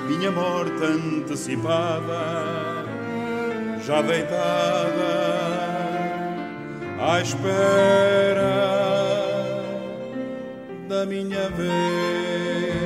[0.09, 2.87] minha morte antecipada,
[3.85, 5.46] já deitada
[7.07, 8.43] à espera
[10.89, 12.86] da minha vez.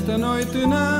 [0.00, 0.99] Esta noite não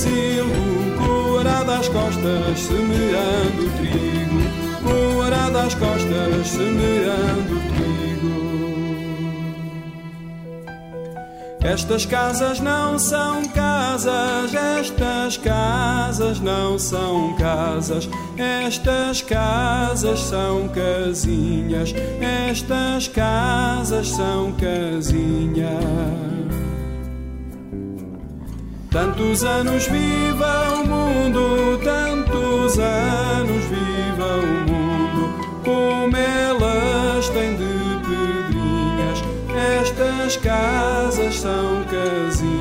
[0.00, 4.40] pintacilgo com arado às costas semeando trigo.
[4.82, 7.90] Com arado às costas semeando trigo.
[11.62, 23.08] Estas casas não são casas, estas casas não são casas, estas casas são casinhas, estas
[23.08, 26.29] casas são casinhas.
[29.00, 35.34] Tantos anos viva o mundo, tantos anos viva o mundo,
[35.64, 39.24] como elas têm de pedrinhas,
[39.80, 42.60] estas casas são casinhas.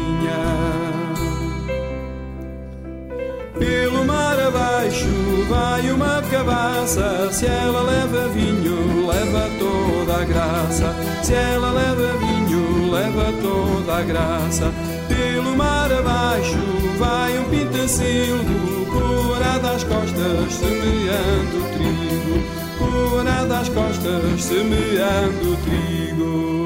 [3.59, 11.33] Pelo mar abaixo vai uma cabaça, se ela leva vinho, leva toda a graça, se
[11.33, 14.98] ela leva vinho, leva toda a graça
[15.39, 16.57] pelo mar abaixo
[16.97, 22.43] vai um pintacilgo Corado às costas semeando trigo
[22.77, 26.58] Corado às costas semeando trigo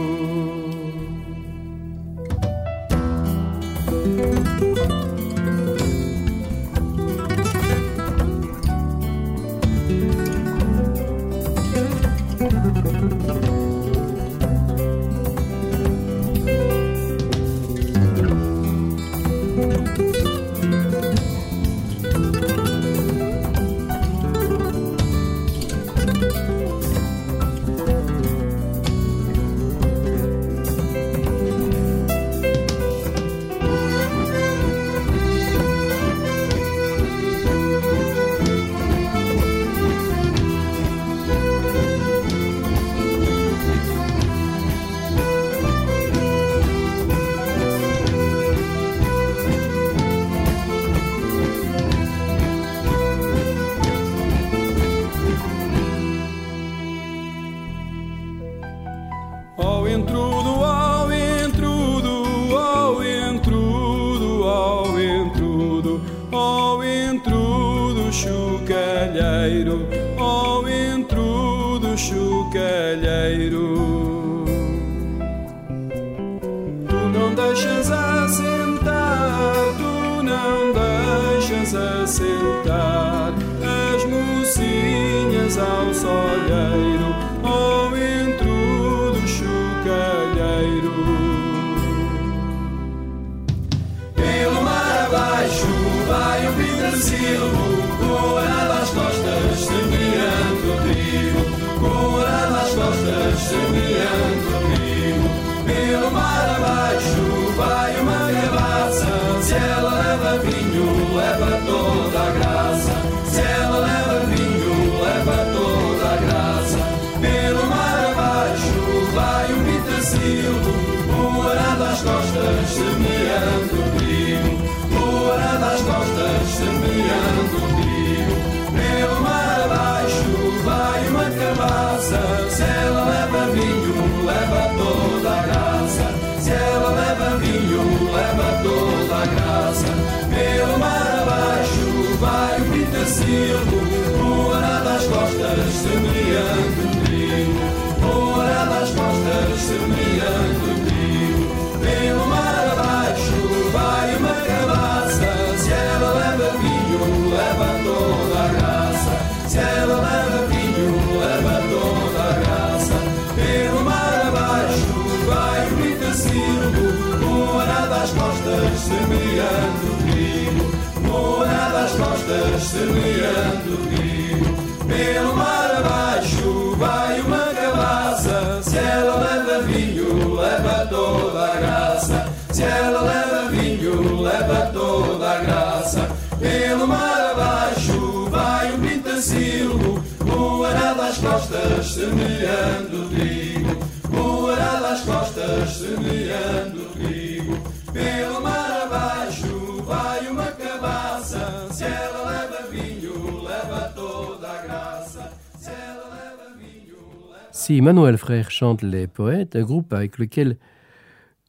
[207.83, 207.91] leva...
[207.91, 210.57] Si Manuel Frère chante Les Poètes, un groupe avec lequel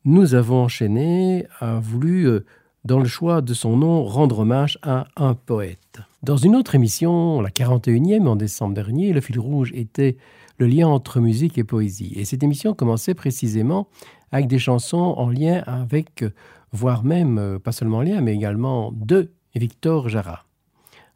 [0.04, 2.44] nous avons enchaîné a voulu, euh,
[2.84, 6.00] dans le choix de son nom, rendre hommage à un poète.
[6.22, 10.16] Dans une autre émission, la 41e en décembre dernier, le fil rouge était
[10.58, 12.12] le lien entre musique et poésie.
[12.16, 13.88] Et cette émission commençait précisément
[14.32, 16.30] avec des chansons en lien avec, euh,
[16.72, 20.44] voire même, euh, pas seulement en lien, mais également de Victor Jara.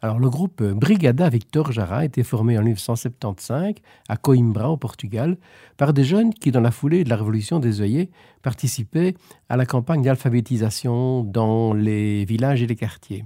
[0.00, 3.74] Alors, le groupe Brigada Victor Jara était formé en 1975
[4.08, 5.36] à Coimbra, au Portugal,
[5.76, 8.10] par des jeunes qui, dans la foulée de la Révolution des œillets,
[8.42, 9.14] participaient
[9.48, 13.24] à la campagne d'alphabétisation dans les villages et les quartiers.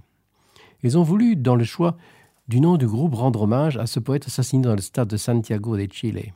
[0.82, 1.98] Ils ont voulu, dans le choix
[2.48, 5.76] du nom du groupe, rendre hommage à ce poète assassiné dans le stade de Santiago
[5.76, 6.32] de Chile.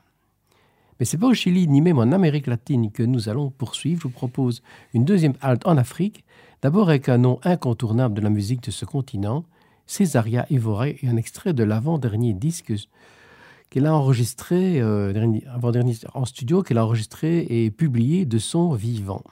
[1.01, 4.03] Mais c'est pas au Chili ni même en Amérique latine que nous allons poursuivre.
[4.03, 4.63] Je vous propose
[4.93, 6.25] une deuxième halte en Afrique,
[6.61, 9.45] d'abord avec un nom incontournable de la musique de ce continent,
[9.87, 12.73] Césaria Evora et un extrait de l'avant-dernier disque
[13.71, 18.73] qu'elle a enregistré, euh, dernier, avant-dernier en studio, qu'elle a enregistré et publié de son
[18.75, 19.23] vivant.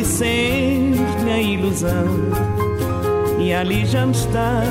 [0.00, 2.06] Foi sempre a ilusão.
[3.38, 4.62] E ali já me está.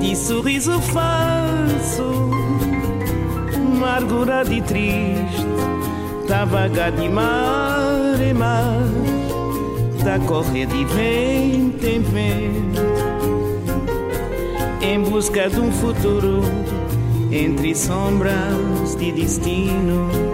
[0.00, 2.30] De sorriso falso,
[3.56, 5.46] amargurado e triste,
[6.28, 8.84] tá vagar de mar em mar,
[10.04, 12.82] tá correr de vento em vento,
[14.82, 16.42] em busca de um futuro
[17.32, 20.33] entre sombras de destino.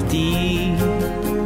[0.00, 0.76] Partir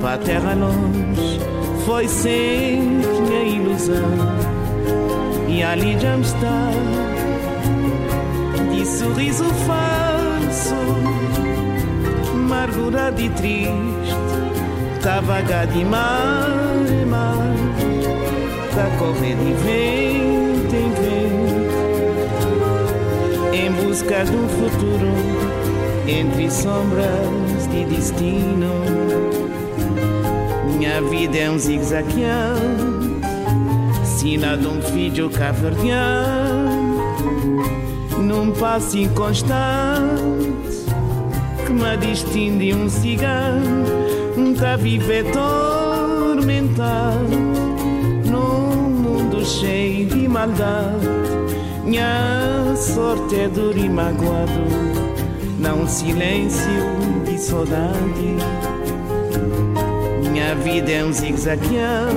[0.01, 1.41] para a terra longe
[1.85, 4.11] foi sempre minha ilusão.
[5.49, 6.71] E ali já me está
[8.71, 10.75] de sorriso falso,
[12.33, 14.15] amargurado e triste.
[15.03, 16.49] Tá vagar de mar
[16.89, 17.37] em mar,
[18.75, 21.35] tá correr de vento em vento
[23.83, 25.13] busca de um futuro
[26.09, 27.44] entre sombras
[27.75, 28.71] de destino.
[30.77, 32.55] Minha vida é um zigue-zagueão,
[34.05, 37.03] sina de um filho caverdiano,
[38.19, 40.55] num passo inconstante
[41.67, 43.85] que me distingue um cigano,
[44.59, 46.45] tá viver tormentado
[48.31, 51.09] num mundo cheio de maldade.
[51.85, 54.63] Minha sorte é duro e magoado,
[55.59, 58.37] não silêncio de saudade.
[60.31, 62.15] Minha vida é um zigue-zagueão,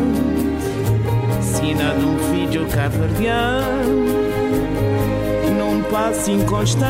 [1.41, 4.05] sina de um filho caverdiano,
[5.57, 6.87] num passo inconstante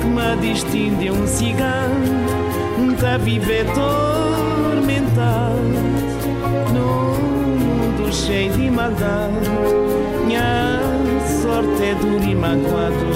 [0.00, 4.92] que me distingue um cigano, tá viver tormentado
[6.72, 7.18] num
[7.58, 9.50] mundo cheio de maldade.
[10.26, 10.78] Minha
[11.42, 13.06] sorte é duro e magoado,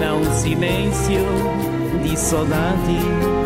[0.00, 1.59] não silêncio
[2.02, 3.39] de saudade.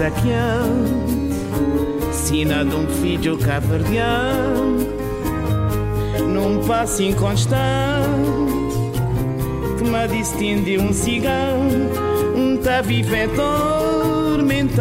[0.00, 0.86] É zigue-zagueão,
[2.12, 4.78] sina de um filho caverdiano,
[6.26, 7.60] num passo inconstante
[9.78, 11.90] que me distingue um cigano,
[12.34, 14.80] um tá viver tormentado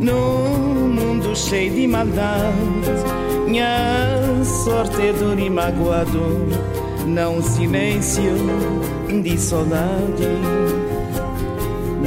[0.00, 2.54] num mundo cheio de maldade.
[3.48, 6.46] Minha sorte é duro e magoado,
[7.06, 8.34] não silêncio
[9.22, 10.73] de saudade.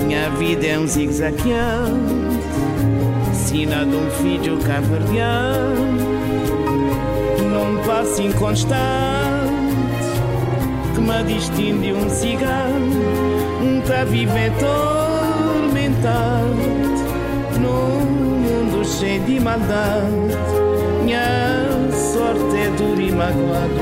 [0.07, 1.99] Minha vida é um zigue-zagueão,
[3.33, 5.97] sina de um filho caverdiano,
[7.43, 8.77] num passo inconstante
[10.95, 13.01] que me distingue um cigano,
[13.61, 16.05] um tá viver tormentado
[17.59, 20.37] num mundo cheio de maldade.
[21.03, 23.75] Minha sorte é duro e magoado,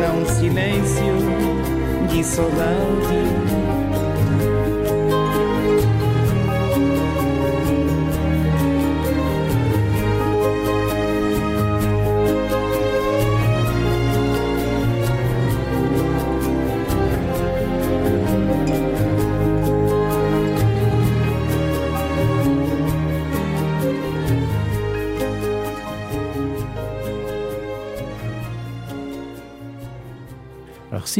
[0.00, 1.16] não silêncio
[2.08, 3.81] de saudade.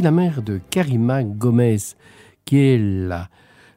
[0.00, 1.76] La mère de Karima Gomez,
[2.44, 3.28] qui est la-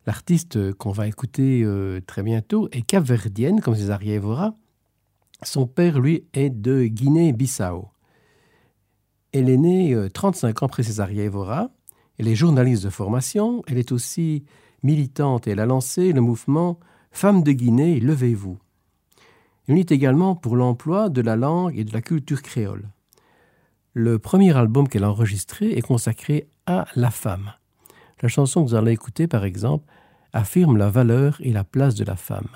[0.05, 4.53] l'artiste qu'on va écouter euh, très bientôt, est capverdienne, comme ses arrière
[5.43, 7.89] son père, lui, est de Guinée-Bissau.
[9.33, 11.69] Elle est née euh, 35 ans après ses arrière
[12.17, 13.61] Elle est journaliste de formation.
[13.67, 14.45] Elle est aussi
[14.83, 16.79] militante et elle a lancé le mouvement
[17.11, 18.57] Femmes de Guinée, levez-vous.
[19.67, 22.89] Elle milite également pour l'emploi de la langue et de la culture créole.
[23.97, 27.53] Le premier album qu'elle a enregistré est consacré à la femme.
[28.21, 29.85] La chanson que vous allez écouter, par exemple,
[30.33, 32.49] affirme la valeur et la place de la femme.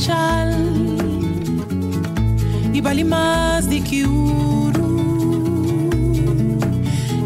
[0.00, 0.48] Ochal
[2.72, 5.90] E vale mais de que ouro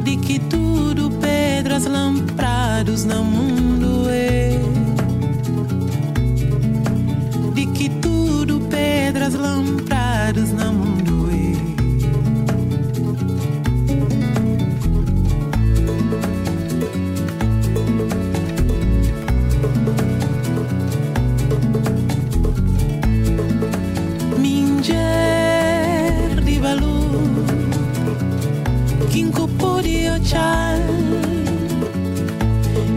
[0.03, 4.59] De que tudo pedras lamprados no mundo é.
[7.55, 10.84] De que tudo pedras lamprados no mundo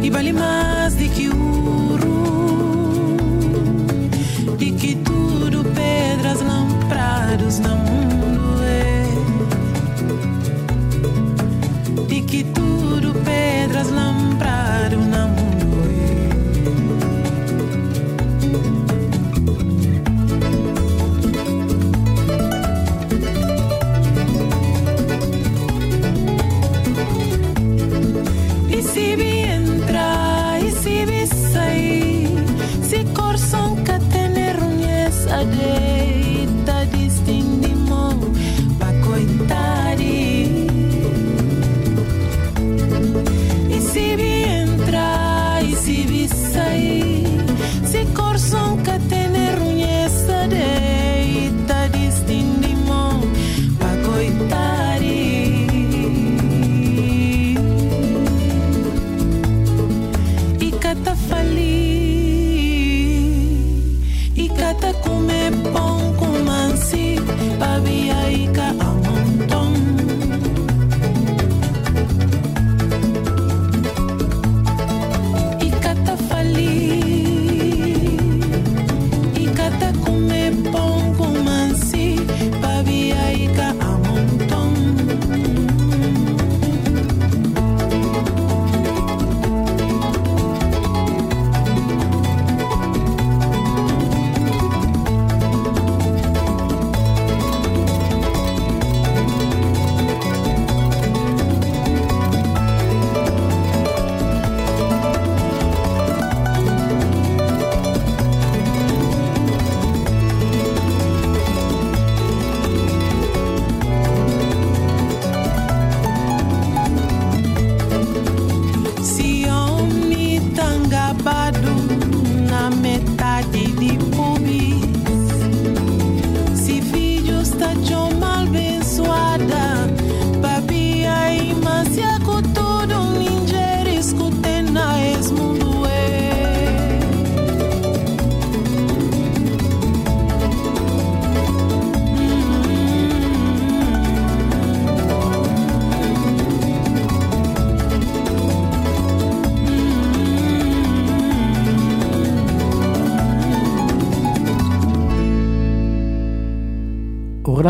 [0.01, 3.17] E vale mais de que ouro
[4.57, 8.06] De que tudo pedras lamprados não.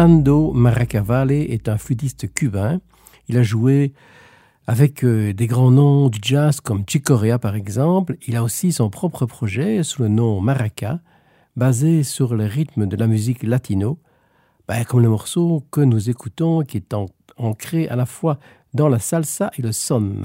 [0.08, 2.80] Orlando Maracavale est un flûtiste cubain.
[3.28, 3.92] Il a joué
[4.66, 8.16] avec euh, des grands noms du jazz comme Chick Corea par exemple.
[8.26, 11.02] Il a aussi son propre projet sous le nom Maraca,
[11.58, 14.00] basé sur le rythme de la musique latino,
[14.70, 16.96] ben, comme le morceau que nous écoutons qui est
[17.36, 18.40] ancré à la fois
[18.74, 20.22] dans la salsa et le son.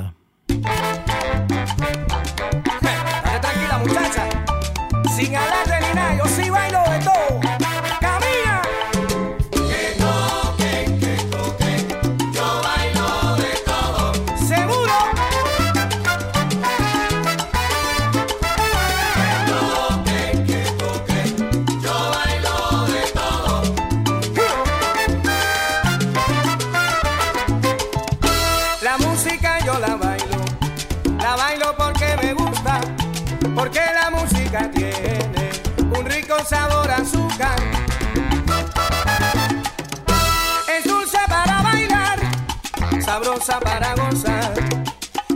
[43.42, 44.52] Sabrosa para gozar.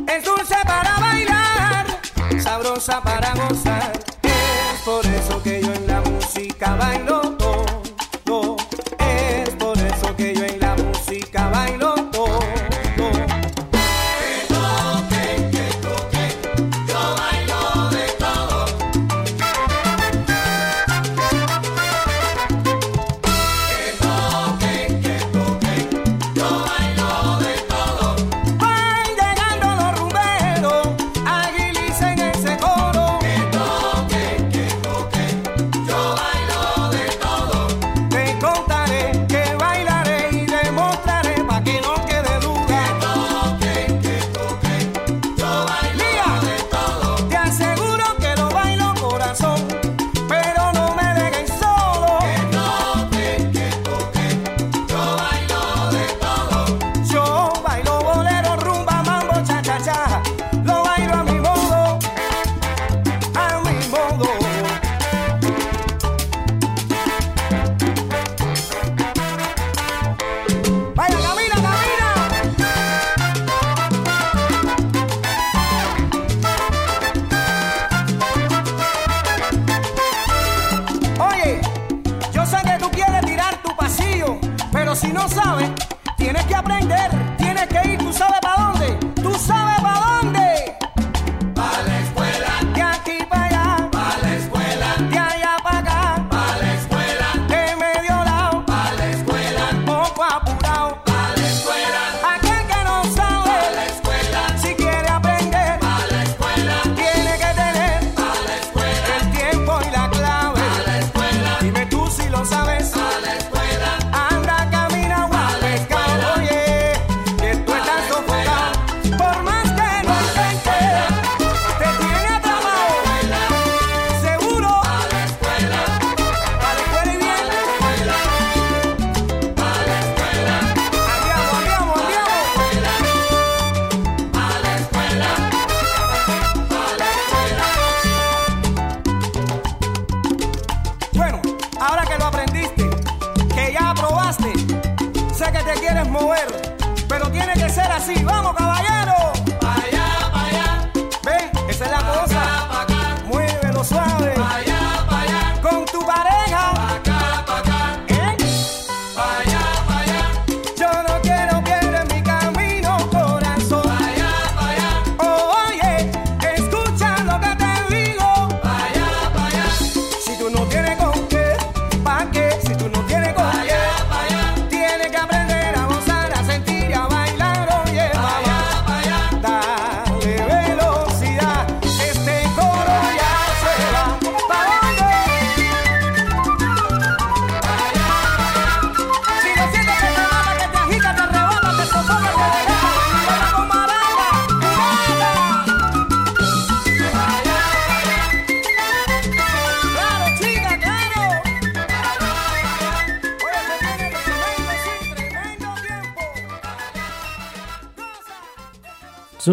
[0.09, 1.87] Es dulce para bailar,
[2.41, 3.93] sabrosa para gozar.
[4.23, 5.56] Es por eso que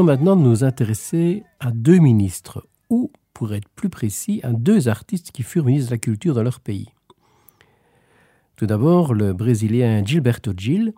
[0.04, 5.44] maintenant nous intéresser à deux ministres, ou, pour être plus précis, à deux artistes qui
[5.44, 6.90] furent ministres de la Culture dans leur pays.
[8.56, 10.94] Tout d'abord, le Brésilien Gilberto Gil,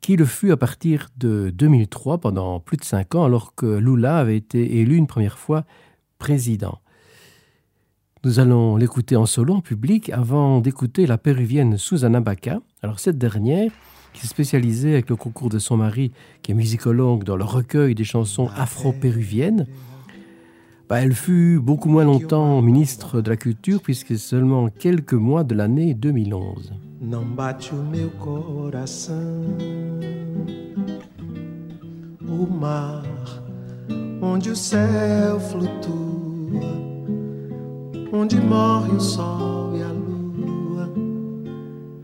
[0.00, 4.18] qui le fut à partir de 2003 pendant plus de cinq ans, alors que Lula
[4.18, 5.64] avait été élu une première fois
[6.18, 6.80] président.
[8.24, 12.60] Nous allons l'écouter en solo en public avant d'écouter la péruvienne Susana Baca.
[12.82, 13.70] Alors cette dernière,
[14.18, 16.12] qui s'est spécialisée avec le concours de son mari,
[16.42, 19.66] qui est musicologue dans le recueil des chansons afro-péruviennes,
[20.88, 25.54] bah, elle fut beaucoup moins longtemps ministre de la Culture, puisque seulement quelques mois de
[25.54, 26.72] l'année 2011.
[27.00, 29.44] Não bate o meu coração.
[32.28, 33.04] O mar,
[34.20, 35.92] onde o céu flutua,
[38.12, 40.92] onde morre o sol e a lua,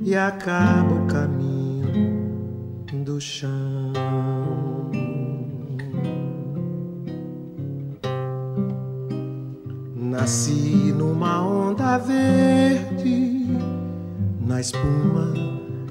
[0.01, 1.54] e acaba o caminho
[3.15, 3.93] do chão.
[9.95, 13.47] Nasci numa onda verde,
[14.41, 15.33] na espuma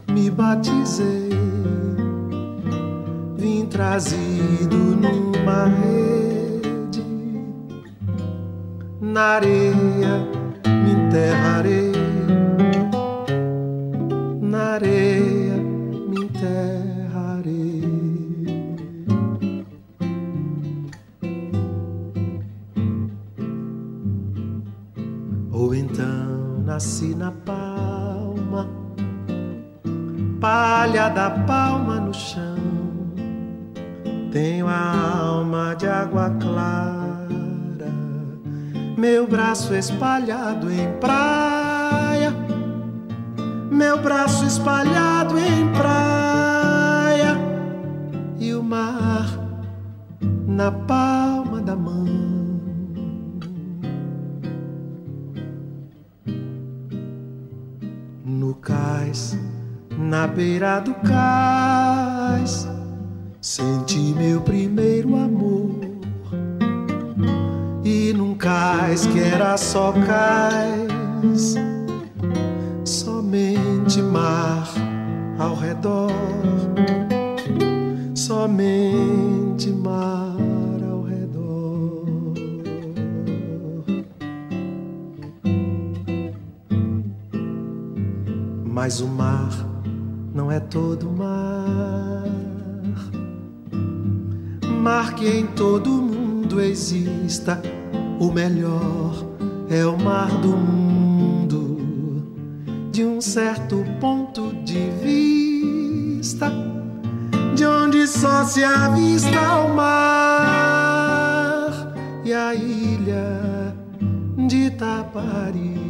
[0.09, 1.29] me batizei.
[3.37, 7.05] Vim trazido numa rede,
[8.99, 10.15] na areia
[10.67, 11.93] me enterrarei.
[14.41, 15.02] Na areia
[26.73, 28.67] nasci na palma,
[30.41, 32.57] palha da palma no chão.
[34.31, 37.91] Tenho a alma de água clara,
[38.97, 42.33] meu braço espalhado em praia,
[43.69, 47.37] meu braço espalhado em praia,
[48.39, 49.27] e o mar
[50.47, 52.32] na palma da mão.
[60.13, 62.67] Na beira do cais,
[63.41, 65.71] senti meu primeiro amor.
[67.83, 71.55] E num cais que era só cais,
[72.85, 74.69] somente mar
[75.39, 76.11] ao redor,
[78.13, 80.37] somente mar
[80.91, 82.05] ao redor.
[88.63, 89.72] Mas o mar
[90.33, 92.23] não é todo mar.
[94.81, 97.61] Mar que em todo mundo exista.
[98.19, 99.13] O melhor
[99.69, 101.77] é o mar do mundo.
[102.91, 106.51] De um certo ponto de vista,
[107.55, 109.93] de onde só se avista o mar
[112.23, 113.75] e a ilha
[114.47, 115.82] de Taparica.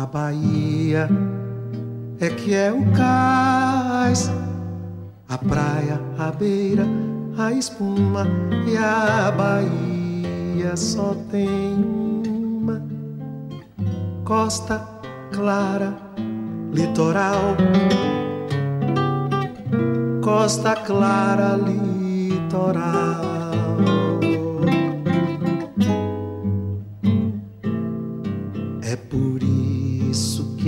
[0.00, 1.08] A Bahia
[2.20, 4.30] é que é o cais,
[5.28, 6.86] a praia, a beira,
[7.36, 8.24] a espuma
[8.64, 12.80] e a Bahia só tem uma
[14.24, 14.88] costa
[15.32, 15.92] clara,
[16.72, 17.56] litoral.
[20.22, 23.37] Costa clara, litoral.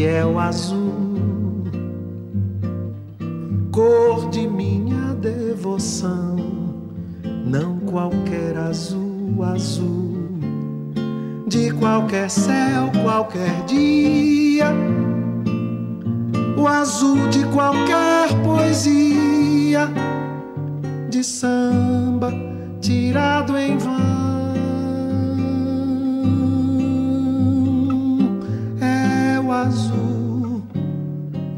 [0.06, 1.64] O azul,
[3.70, 6.36] cor de minha devoção,
[7.44, 10.10] não qualquer azul, azul.
[11.46, 14.72] De qualquer céu, qualquer dia,
[16.56, 19.90] o azul de qualquer poesia,
[21.10, 22.32] de samba
[22.80, 24.39] tirado em vão.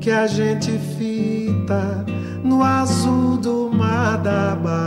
[0.02, 2.04] Que a gente fita
[2.42, 4.82] no azul do mar da Bahia.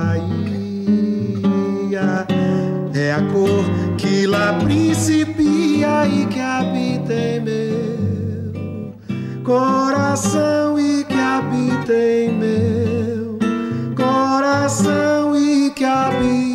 [2.94, 3.64] É a cor
[3.98, 8.94] que lá principia e que habita em meu
[9.46, 13.40] coração e que habita em meu
[13.96, 16.55] coração e que habita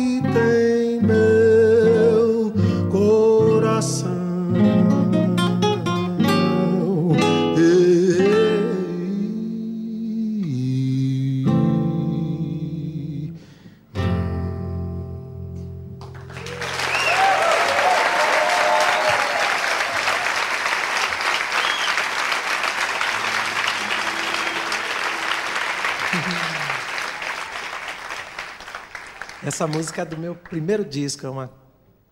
[29.61, 31.51] Essa música é do meu primeiro disco, é uma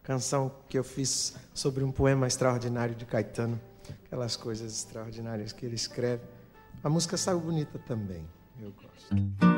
[0.03, 3.59] canção que eu fiz sobre um poema extraordinário de Caetano,
[4.05, 6.21] aquelas coisas extraordinárias que ele escreve.
[6.83, 8.23] A música saiu bonita também,
[8.61, 9.48] eu gosto.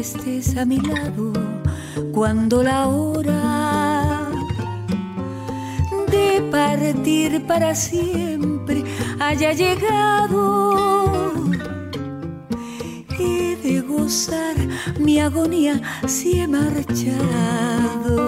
[0.00, 1.32] Estés a mi lado
[2.12, 4.30] cuando la hora
[6.10, 8.82] de partir para siempre
[9.18, 10.74] haya llegado.
[13.18, 14.56] He de gozar
[14.98, 18.22] mi agonía si he marchado.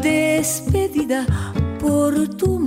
[0.00, 1.26] Despedida
[1.78, 2.57] por tu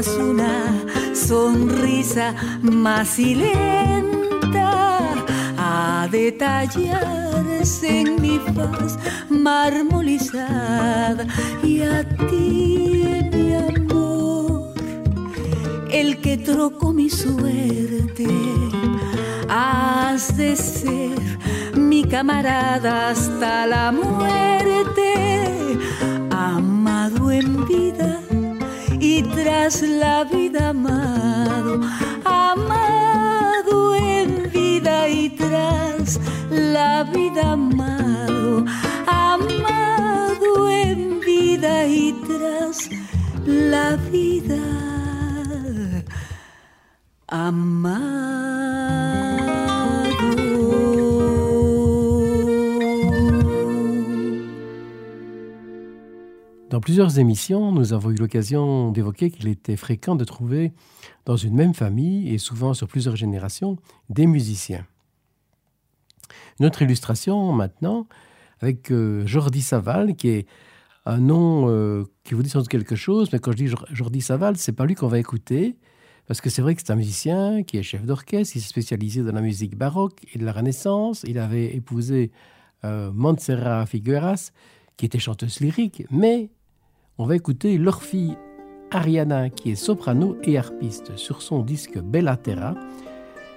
[0.00, 0.72] una
[1.12, 4.08] sonrisa macilenta
[5.58, 8.98] a detallarse en mi faz
[9.28, 11.26] marmolizada
[11.62, 14.72] y a ti mi amor
[15.90, 18.28] el que trocó mi suerte.
[19.50, 21.20] Has de ser
[21.76, 25.12] mi camarada hasta la muerte
[26.30, 28.21] amado en vida
[29.30, 31.80] tras la vida amado
[56.82, 60.72] plusieurs émissions, nous avons eu l'occasion d'évoquer qu'il était fréquent de trouver
[61.24, 63.78] dans une même famille, et souvent sur plusieurs générations,
[64.10, 64.86] des musiciens.
[66.60, 68.06] Une autre illustration maintenant,
[68.60, 70.46] avec euh, Jordi Saval, qui est
[71.06, 73.86] un nom euh, qui vous dit sans doute quelque chose, mais quand je dis Jor-
[73.90, 75.76] Jordi Saval, c'est pas lui qu'on va écouter,
[76.26, 79.22] parce que c'est vrai que c'est un musicien qui est chef d'orchestre, qui s'est spécialisé
[79.22, 81.24] dans la musique baroque et de la Renaissance.
[81.26, 82.30] Il avait épousé
[82.84, 84.52] euh, Montserrat Figueras,
[84.96, 86.50] qui était chanteuse lyrique, mais
[87.18, 88.36] on va écouter leur fille
[88.90, 92.74] Ariana, qui est soprano et harpiste, sur son disque Bella Terra.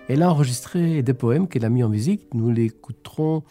[0.07, 2.33] Elle a enregistré des poèmes qu'elle a mis en musique.
[2.33, 3.43] Nous l'écouterons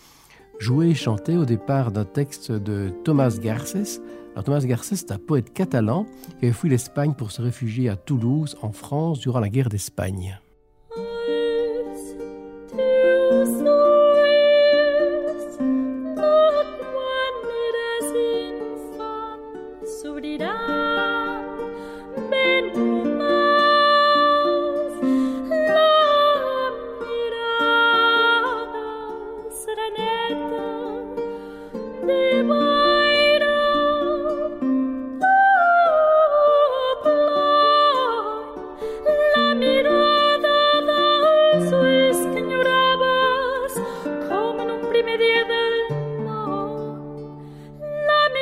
[0.59, 4.01] jouer et chanter au départ d'un texte de Thomas Garces,
[4.43, 6.06] Thomas Garcés, c'est un poète catalan
[6.39, 10.40] qui avait fui l'Espagne pour se réfugier à Toulouse, en France, durant la guerre d'Espagne.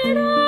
[0.05, 0.42] it all.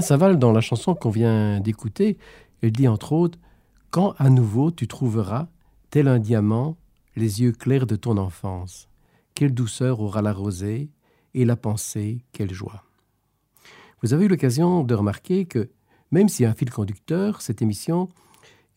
[0.00, 2.18] Saval, dans la chanson qu'on vient d'écouter,
[2.62, 3.38] elle dit entre autres
[3.90, 5.48] Quand à nouveau tu trouveras,
[5.90, 6.76] tel un diamant,
[7.16, 8.88] les yeux clairs de ton enfance,
[9.34, 10.90] quelle douceur aura la rosée,
[11.34, 12.84] et la pensée, quelle joie.
[14.02, 15.70] Vous avez eu l'occasion de remarquer que,
[16.10, 18.08] même s'il y a un fil conducteur, cette émission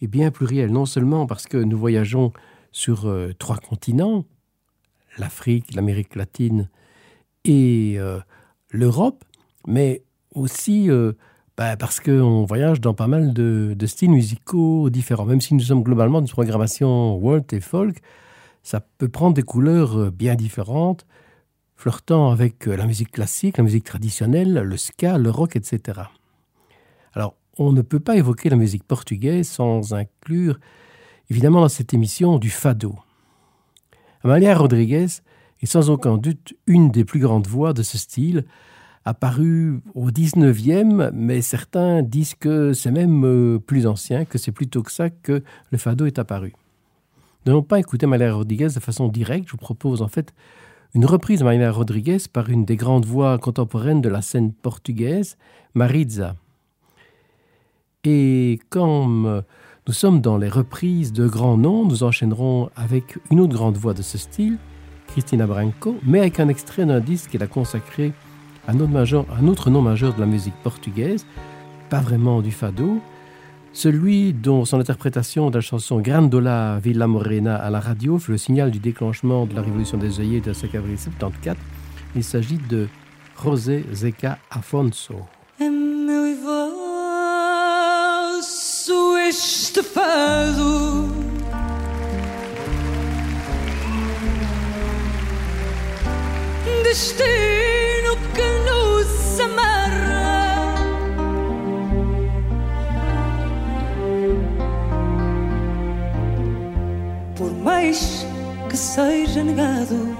[0.01, 2.33] est bien plurielle, non seulement parce que nous voyageons
[2.71, 4.25] sur euh, trois continents,
[5.17, 6.69] l'Afrique, l'Amérique latine
[7.45, 8.19] et euh,
[8.69, 9.23] l'Europe,
[9.67, 11.13] mais aussi euh,
[11.57, 15.25] bah, parce qu'on voyage dans pas mal de, styles musicaux différents.
[15.25, 17.97] Même si nous sommes globalement une programmation world et folk,
[18.63, 21.05] ça peut prendre des couleurs euh, bien différentes,
[21.75, 26.01] flirtant avec euh, la musique classique, la musique traditionnelle, le ska, le rock, etc.
[27.13, 30.59] Alors, on ne peut pas évoquer la musique portugaise sans inclure,
[31.29, 32.95] évidemment, dans cette émission du fado.
[34.23, 35.07] Amalia Rodriguez
[35.61, 38.45] est sans aucun doute une des plus grandes voix de ce style,
[39.05, 44.83] apparu au 19e, mais certains disent que c'est même euh, plus ancien, que c'est plutôt
[44.83, 46.53] que ça que le fado est apparu.
[47.45, 50.33] N'allons pas écouter Maria Rodriguez de façon directe, je vous propose en fait
[50.93, 55.37] une reprise de Maria Rodriguez par une des grandes voix contemporaines de la scène portugaise,
[55.73, 56.35] Maritza.
[58.03, 59.43] Et comme
[59.87, 63.93] nous sommes dans les reprises de grands noms, nous enchaînerons avec une autre grande voix
[63.93, 64.57] de ce style,
[65.07, 68.13] Cristina Branco, mais avec un extrait d'un disque qu'elle a consacré
[68.67, 71.25] un autre, autre nom majeur de la musique portugaise,
[71.89, 72.99] pas vraiment du fado,
[73.73, 78.37] celui dont son interprétation de la chanson Grandola Villa Morena à la radio fut le
[78.37, 81.57] signal du déclenchement de la révolution des œillets de 5 avril 74.
[82.15, 82.87] Il s'agit de
[83.41, 85.15] José Zeca Afonso.
[99.31, 100.75] se amarra.
[107.37, 108.25] Por mais
[108.69, 110.17] que seja negado,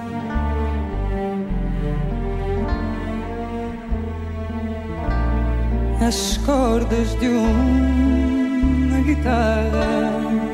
[6.07, 10.51] as cordas de uma guitarra.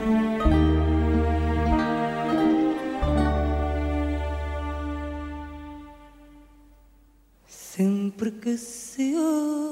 [8.57, 9.66] precioso.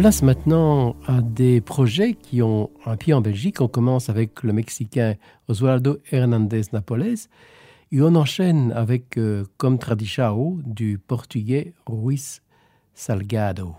[0.00, 3.60] Place maintenant à des projets qui ont un pied en Belgique.
[3.60, 5.16] On commence avec le Mexicain
[5.46, 7.16] Oswaldo Hernandez Napoles
[7.92, 12.40] et on enchaîne avec, euh, comme tradichao, du Portugais Ruiz
[12.94, 13.74] Salgado.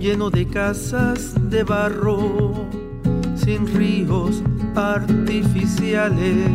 [0.00, 2.66] Lleno de casas de barro,
[3.36, 4.42] sin ríos
[4.74, 6.50] artificiales.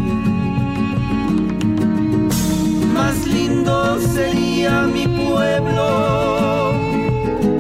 [2.94, 6.74] Más lindo sería mi pueblo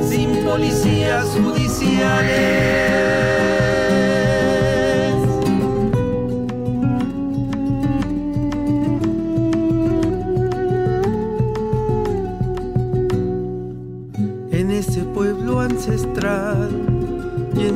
[0.09, 2.67] sin policías judiciales.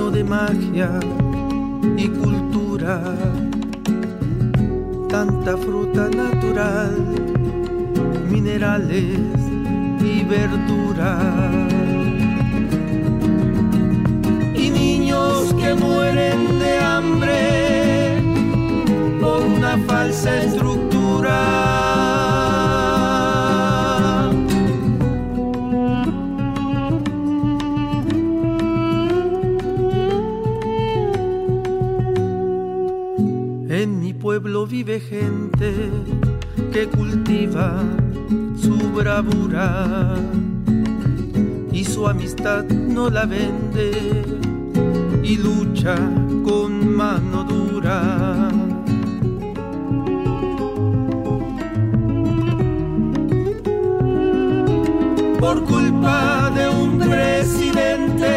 [0.09, 0.89] De magia
[1.95, 3.01] y cultura,
[5.07, 6.95] tanta fruta natural,
[8.29, 9.19] minerales
[10.01, 11.19] y verdura.
[14.55, 18.21] Y niños que mueren de hambre
[19.21, 20.80] por una falsa estructura.
[34.83, 35.91] Vive gente
[36.73, 37.83] que cultiva
[38.59, 40.15] su bravura
[41.71, 43.91] y su amistad no la vende
[45.21, 45.95] y lucha
[46.43, 48.49] con mano dura.
[55.39, 58.33] Por culpa de un presidente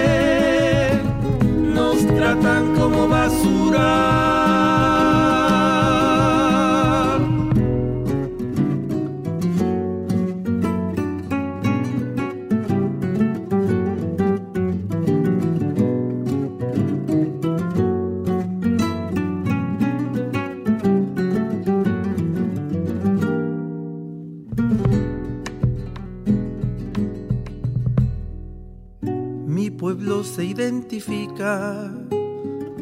[1.75, 4.44] nos tratan como basura.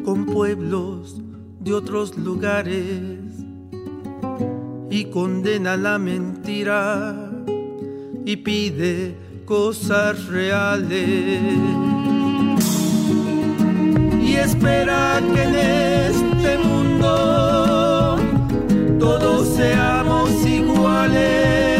[0.05, 1.21] Con pueblos
[1.59, 3.19] de otros lugares
[4.89, 7.31] y condena la mentira
[8.25, 9.15] y pide
[9.45, 11.41] cosas reales
[14.21, 18.17] y espera que en este mundo
[18.97, 21.72] todos seamos iguales.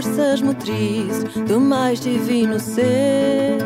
[0.00, 3.58] Forças motrizes do mais divino ser.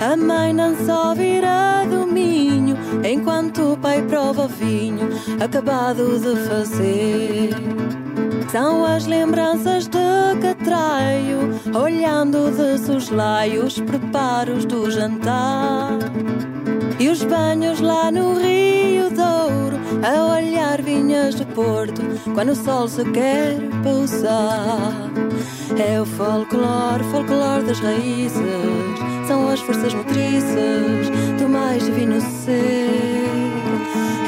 [0.00, 5.08] A mãe não só vira do minho, enquanto o pai prova o vinho
[5.42, 7.50] acabado de fazer.
[8.52, 9.98] São as lembranças de
[10.40, 15.98] Catraio, olhando de soslaio os preparos do jantar.
[17.00, 22.00] E os banhos lá no Rio Douro, a olhar vinhas de Porto,
[22.32, 25.11] quando o sol se quer pousar.
[25.84, 28.40] É o folclore, folclore das raízes,
[29.26, 31.10] são as forças motrizes
[31.40, 32.88] do mais divino ser.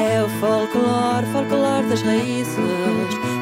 [0.03, 2.57] É o folclore, folclore das raízes,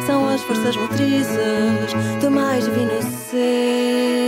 [0.05, 4.22] são as forças motrizes do mais divino ser.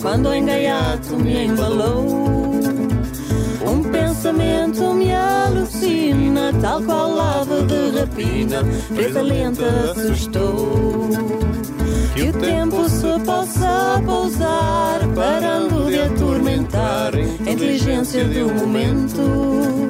[0.00, 2.60] Quando em gaiato me embalou.
[3.66, 8.64] Um pensamento me alucina, tal qual ave de rapina,
[8.94, 11.08] presa lenta assustou.
[12.14, 19.88] Que o tempo se possa pousar, parando de atormentar a inteligência do momento.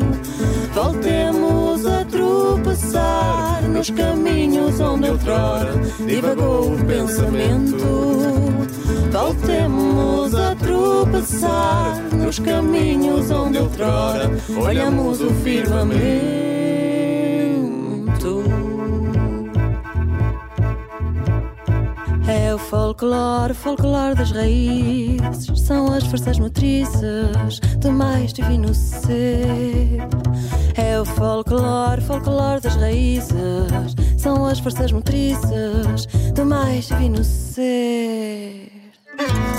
[0.74, 5.72] Voltemos a tropeçar nos caminhos onde outrora
[6.06, 8.87] divagou o pensamento.
[9.10, 14.30] Voltemos a tropeçar nos caminhos onde outrora
[14.62, 15.98] olhamos o firmamento.
[22.28, 29.98] É o folclore, folclore das raízes, são as forças motrizes do mais divino ser.
[30.76, 33.32] É o folclore, folclore das raízes,
[34.18, 38.47] são as forças motrizes do mais divino ser.
[39.18, 39.57] Thank you.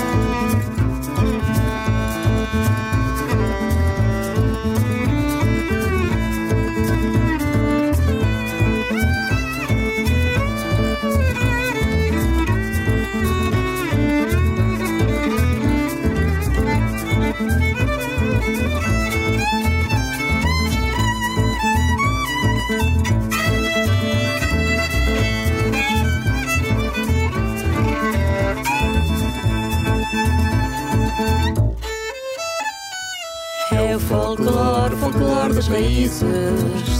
[34.36, 36.22] Folclore, folclore das raízes,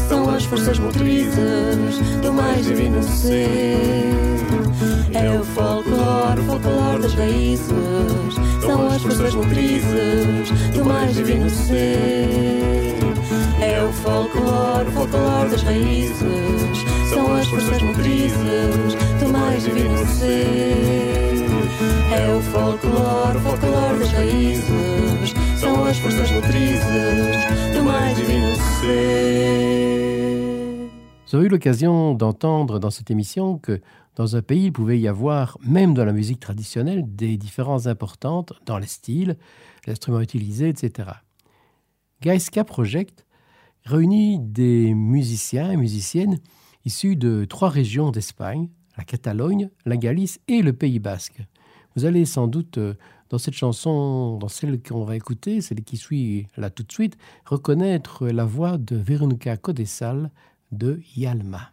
[0.08, 3.76] são as forças motrizes do mais divino ser.
[5.14, 7.68] É o folclore, folclore das raízes,
[8.60, 12.98] são as forças motrizes do mais divino ser.
[13.60, 21.46] É o folclore, folclore das raízes, são as forças motrizes do mais divino ser.
[22.12, 25.29] É o folclore, folclore das raízes,
[25.90, 25.98] as.
[31.26, 33.80] Vous avez eu l'occasion d'entendre dans cette émission que
[34.16, 38.52] dans un pays, il pouvait y avoir, même dans la musique traditionnelle, des différences importantes
[38.66, 39.36] dans les styles,
[39.86, 41.10] les instruments utilisés, etc.
[42.22, 43.26] Gaiska Project
[43.84, 46.38] réunit des musiciens et musiciennes
[46.84, 51.42] issus de trois régions d'Espagne, la Catalogne, la Galice et le Pays basque.
[51.96, 52.94] Vous allez sans doute, euh,
[53.30, 57.16] dans cette chanson, dans celle qu'on va écouter, celle qui suit là tout de suite,
[57.46, 60.30] reconnaître la voix de Veronica Codesal
[60.72, 61.72] de Yalma.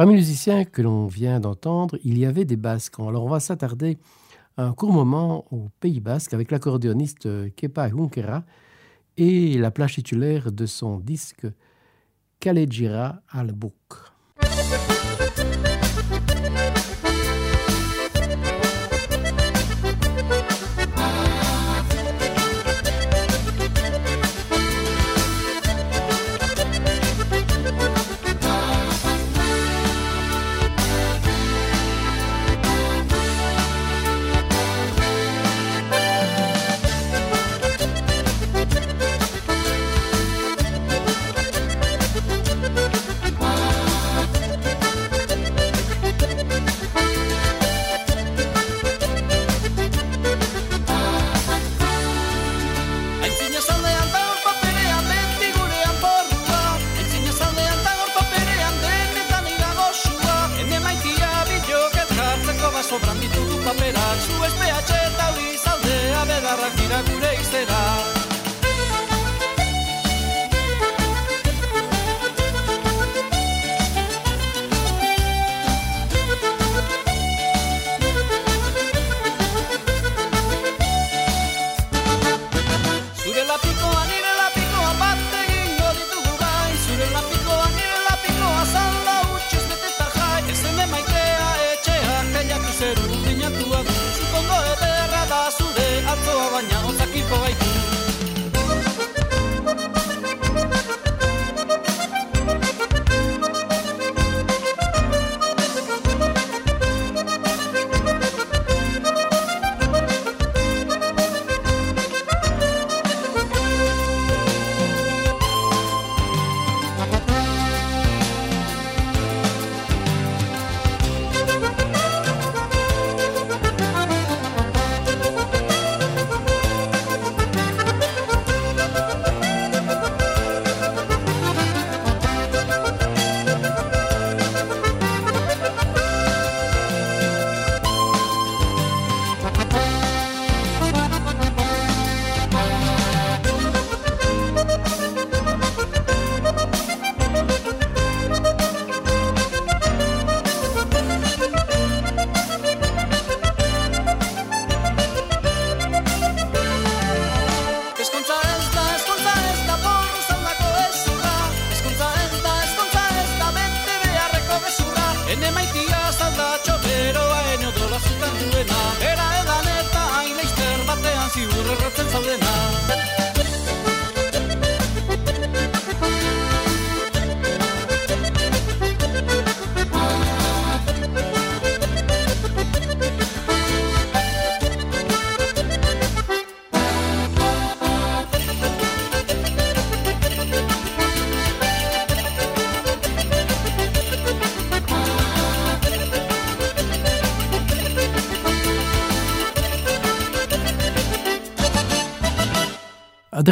[0.00, 2.98] Parmi les musiciens que l'on vient d'entendre, il y avait des Basques.
[2.98, 3.98] Alors on va s'attarder
[4.56, 8.44] un court moment au Pays Basque avec l'accordéoniste Kepa Hunkera
[9.18, 11.46] et la plage titulaire de son disque
[12.40, 13.52] Kalejira al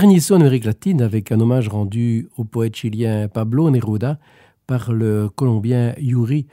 [0.01, 4.21] dernier saut en Amérique latine avec un hommage rendu au poète chilien Pablo Neruda
[4.69, 6.47] par le Colombien Yuri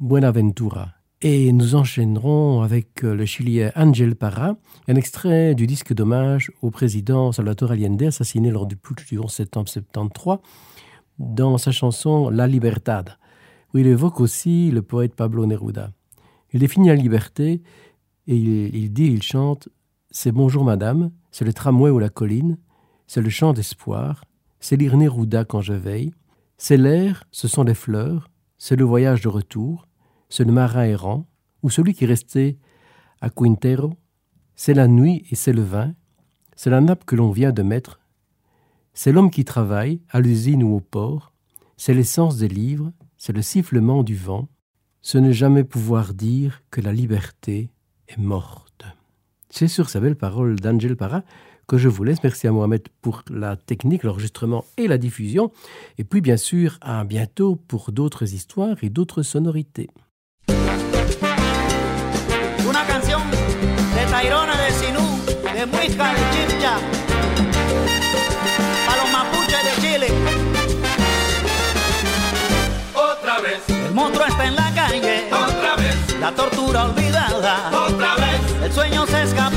[0.00, 0.94] Buenaventura.
[1.20, 4.56] Et nous enchaînerons avec le Chilien Angel Parra,
[4.88, 9.30] un extrait du disque d'hommage au président Salvatore Allende, assassiné lors du putsch du 11
[9.30, 10.38] septembre 73,
[11.18, 13.18] dans sa chanson La Libertad,
[13.74, 15.90] où il évoque aussi le poète Pablo Neruda.
[16.54, 17.60] Il définit la liberté
[18.26, 19.68] et il dit, il chante
[20.10, 22.56] C'est bonjour madame, c'est le tramway ou la colline,
[23.08, 24.24] c'est le chant d'espoir,
[24.60, 26.12] c'est lire Neruda quand je veille,
[26.58, 29.88] c'est l'air, ce sont les fleurs, c'est le voyage de retour,
[30.28, 31.26] c'est le marin errant,
[31.62, 32.58] ou celui qui est resté
[33.20, 33.94] à Quintero,
[34.54, 35.94] c'est la nuit et c'est le vin,
[36.54, 37.98] c'est la nappe que l'on vient de mettre,
[38.92, 41.32] c'est l'homme qui travaille, à l'usine ou au port,
[41.78, 44.48] c'est l'essence des livres, c'est le sifflement du vent,
[45.00, 47.70] ce ne jamais pouvoir dire que la liberté
[48.08, 48.84] est morte.
[49.48, 51.22] C'est sur ces belles paroles d'Angel Parra
[51.68, 52.22] que je vous laisse.
[52.24, 55.52] Merci à Mohamed pour la technique, l'enregistrement et la diffusion.
[55.98, 59.88] Et puis bien sûr, à bientôt pour d'autres histoires et d'autres sonorités.
[62.68, 65.04] Una canción de Tairona de Sinú,
[65.54, 66.74] de Muisca de Chipcha,
[68.86, 70.08] para los mapuches de Chile.
[72.94, 78.38] Otra vez, El monstruo está en la calle, otra vez, la tortura olvidada, otra vez.
[78.64, 79.47] el sueño se escapó,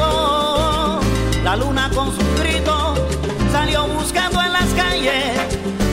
[1.51, 2.95] la luna con su grito
[3.51, 5.35] salió buscando en las calles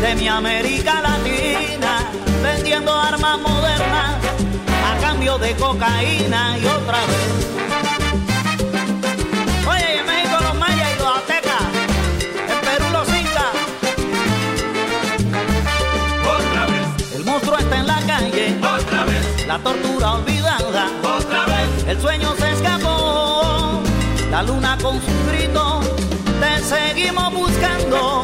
[0.01, 2.09] de mi América Latina,
[2.41, 4.15] vendiendo armas modernas
[4.87, 7.27] a cambio de cocaína y otra vez.
[9.69, 11.63] Oye, en México los mayas y los aztecas,
[12.53, 13.53] en Perú los incas.
[16.37, 21.85] Otra vez, El monstruo está en la calle, otra vez, la tortura olvidada, otra vez.
[21.89, 23.83] el sueño se escapó,
[24.31, 25.38] la luna con su grito,
[26.41, 28.23] te seguimos buscando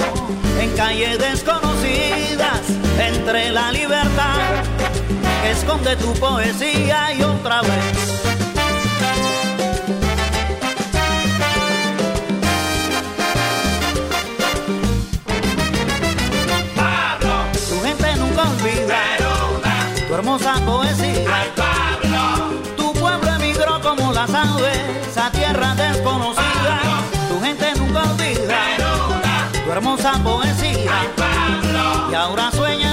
[0.60, 2.60] en calles desconocidas,
[2.98, 4.64] entre la libertad
[5.42, 8.22] que esconde tu poesía y otra vez.
[16.76, 17.34] Pablo,
[17.68, 19.00] Tu gente nunca olvida
[20.08, 20.93] tu hermosa poesía.
[30.22, 30.90] Poesía.
[31.00, 32.83] ay Pablo, Y ahora sueña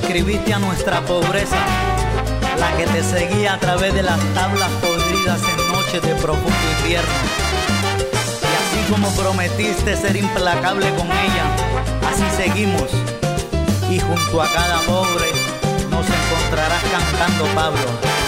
[0.00, 1.56] escribiste a nuestra pobreza,
[2.58, 7.08] la que te seguía a través de las tablas podridas en noches de profundo invierno.
[8.42, 11.44] Y así como prometiste ser implacable con ella,
[12.10, 12.90] así seguimos.
[13.90, 15.26] Y junto a cada pobre
[15.90, 18.27] nos encontrarás cantando Pablo.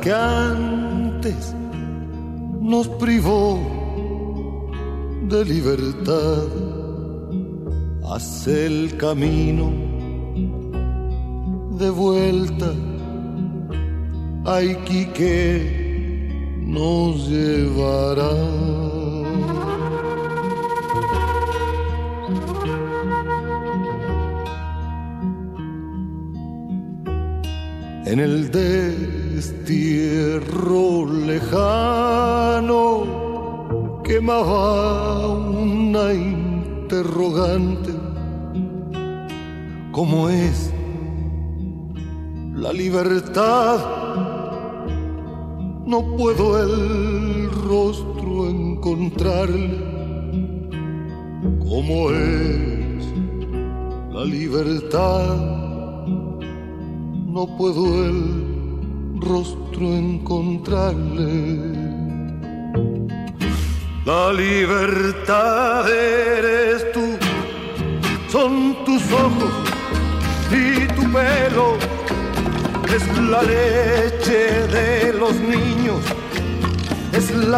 [0.00, 1.54] Que antes
[2.60, 3.58] nos privó
[5.28, 6.46] de libertad.
[8.10, 9.87] Hace el camino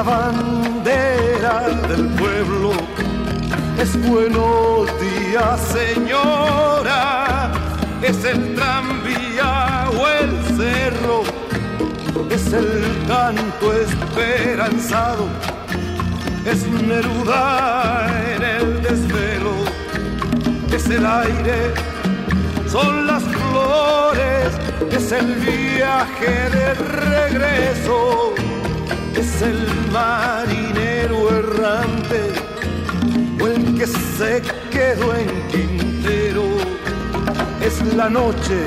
[0.00, 2.72] la bandera del pueblo.
[3.78, 7.50] Es buenos días, señora,
[8.00, 11.22] es el tranvía o el cerro,
[12.30, 15.26] es el canto esperanzado.
[16.46, 19.54] Es Neruda en el desvelo,
[20.72, 21.74] es el aire,
[22.66, 24.48] son las flores,
[24.90, 28.34] es el viaje de regreso,
[29.16, 32.32] es el marinero errante
[33.40, 36.44] o el que se quedó en Quintero,
[37.60, 38.58] es la noche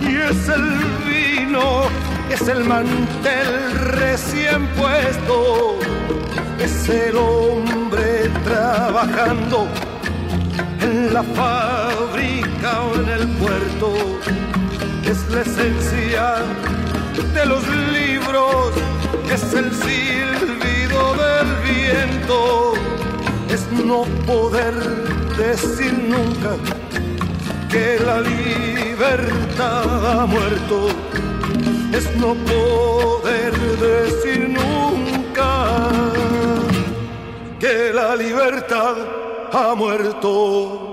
[0.00, 0.66] y es el
[1.06, 1.82] vino,
[2.30, 5.78] es el mantel recién puesto
[6.64, 9.68] es el hombre trabajando
[10.80, 13.94] en la fábrica o en el puerto.
[15.04, 16.36] Es la esencia
[17.34, 17.62] de los
[17.92, 18.72] libros,
[19.30, 22.74] es el silbido del viento,
[23.48, 24.74] es no poder
[25.36, 26.56] decir nunca
[27.70, 30.88] que la libertad ha muerto,
[31.92, 35.76] es no poder decir nunca
[37.58, 38.96] que la libertad
[39.52, 40.83] ha muerto.